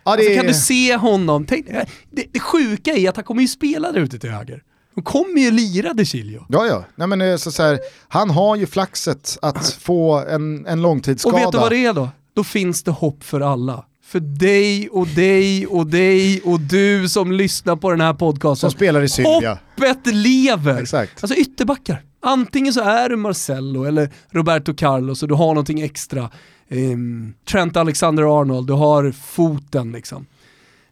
[0.05, 1.47] Ja, det Alltså, kan du se honom?
[1.47, 4.62] Tänk, eh, det, det sjuka är att han kommer ju spela där ute till höger.
[4.99, 6.46] De kommer ju lira De Chilio.
[6.49, 6.84] Ja, ja.
[6.94, 7.78] Nej, men, eh, så, så här,
[8.09, 11.36] han har ju flaxet att få en, en långtidsskada.
[11.36, 12.09] Och vet du vad det är då?
[12.34, 13.84] Då finns det hopp för alla.
[14.05, 18.70] För dig och dig och dig och du som lyssnar på den här podcasten.
[18.70, 19.59] Som spelar i Sylvia.
[19.76, 20.82] Hoppet lever!
[20.82, 21.24] Exakt.
[21.24, 22.03] Alltså ytterbackar.
[22.22, 26.30] Antingen så är du Marcello eller Roberto Carlos och du har någonting extra.
[26.68, 30.26] Ehm, Trent Alexander-Arnold, du har foten liksom.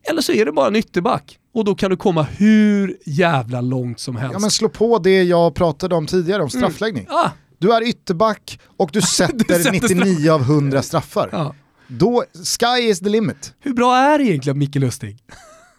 [0.08, 1.38] Eller så är det bara en ytterback.
[1.54, 4.32] Och då kan du komma hur jävla långt som helst.
[4.32, 7.06] Ja, men slå på det jag pratade om tidigare, om straffläggning.
[7.10, 11.28] ah, Du är ytterback och du sätter, sätter 99 av 100 straffar.
[11.32, 11.54] ja.
[11.88, 12.24] Då,
[12.58, 13.54] sky is the limit.
[13.60, 15.18] Hur bra är egentligen Micke Lustig?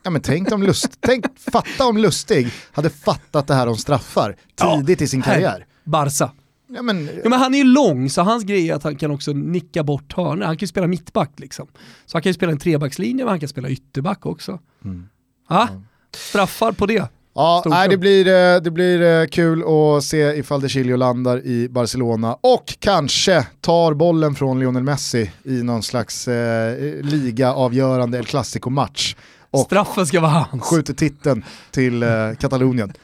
[0.04, 4.36] Ja, men tänk om Lust, tänk, fatta om Lustig hade fattat det här om straffar
[4.56, 5.66] tidigt i sin karriär.
[5.84, 6.32] Barca.
[6.68, 9.12] Ja, men, Ja, men han är ju lång, så hans grej är att han kan
[9.12, 10.46] också nicka bort hörnor.
[10.46, 11.68] Han kan ju spela mittback liksom.
[12.06, 14.60] Så han kan ju spela en trebackslinje, men han kan spela ytterback också.
[15.50, 15.70] Ja,
[16.16, 17.08] straffar på det.
[17.36, 21.46] ja, nej, det blir, eh, det blir eh, kul att se ifall De Chilio landar
[21.46, 28.26] i Barcelona och kanske tar bollen från Lionel Messi i någon slags eh, ligaavgörande El
[28.26, 29.16] Clasico-match
[29.52, 30.64] och Straffen ska vara hans.
[30.64, 32.94] skjuter titeln till eh, Katalonien.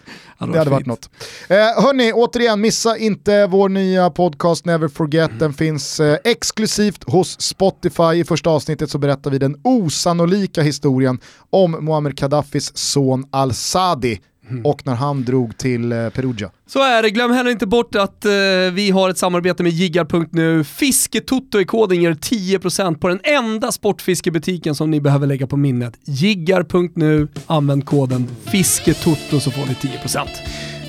[0.52, 0.88] Det hade varit fint.
[0.88, 1.10] något.
[1.48, 5.40] Eh, hörni, återigen, missa inte vår nya podcast Never Forget.
[5.40, 8.14] Den finns eh, exklusivt hos Spotify.
[8.14, 11.20] I första avsnittet så berättar vi den osannolika historien
[11.50, 14.20] om Muammar Gaddafis son Al-Sadi
[14.64, 16.50] och när han drog till eh, Perugia.
[16.68, 18.32] Så är det, glöm heller inte bort att eh,
[18.74, 20.64] vi har ett samarbete med Jiggar.nu.
[20.64, 25.94] Fisketoto i koden ger 10% på den enda sportfiskebutiken som ni behöver lägga på minnet.
[26.04, 30.28] Jiggar.nu, använd koden Fisketoto så får ni 10%.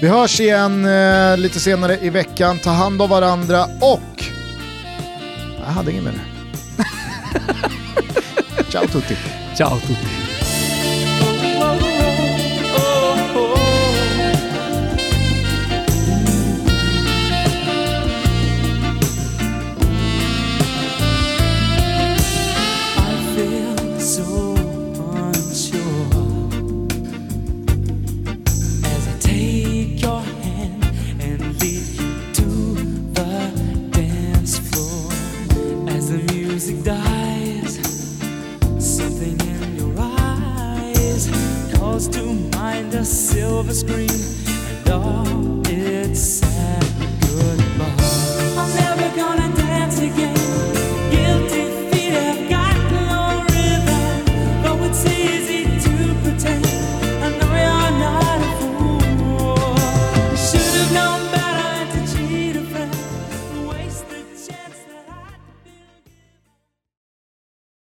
[0.01, 2.59] Vi hörs igen eh, lite senare i veckan.
[2.59, 4.25] Ta hand om varandra och...
[5.59, 6.15] Jag hade ingen mer.
[8.71, 9.17] Ciao tutti.
[9.57, 10.24] Ciao tutti.
[41.95, 42.25] calls to
[42.59, 46.21] mind a silver screen and all its.
[46.21, 46.54] says.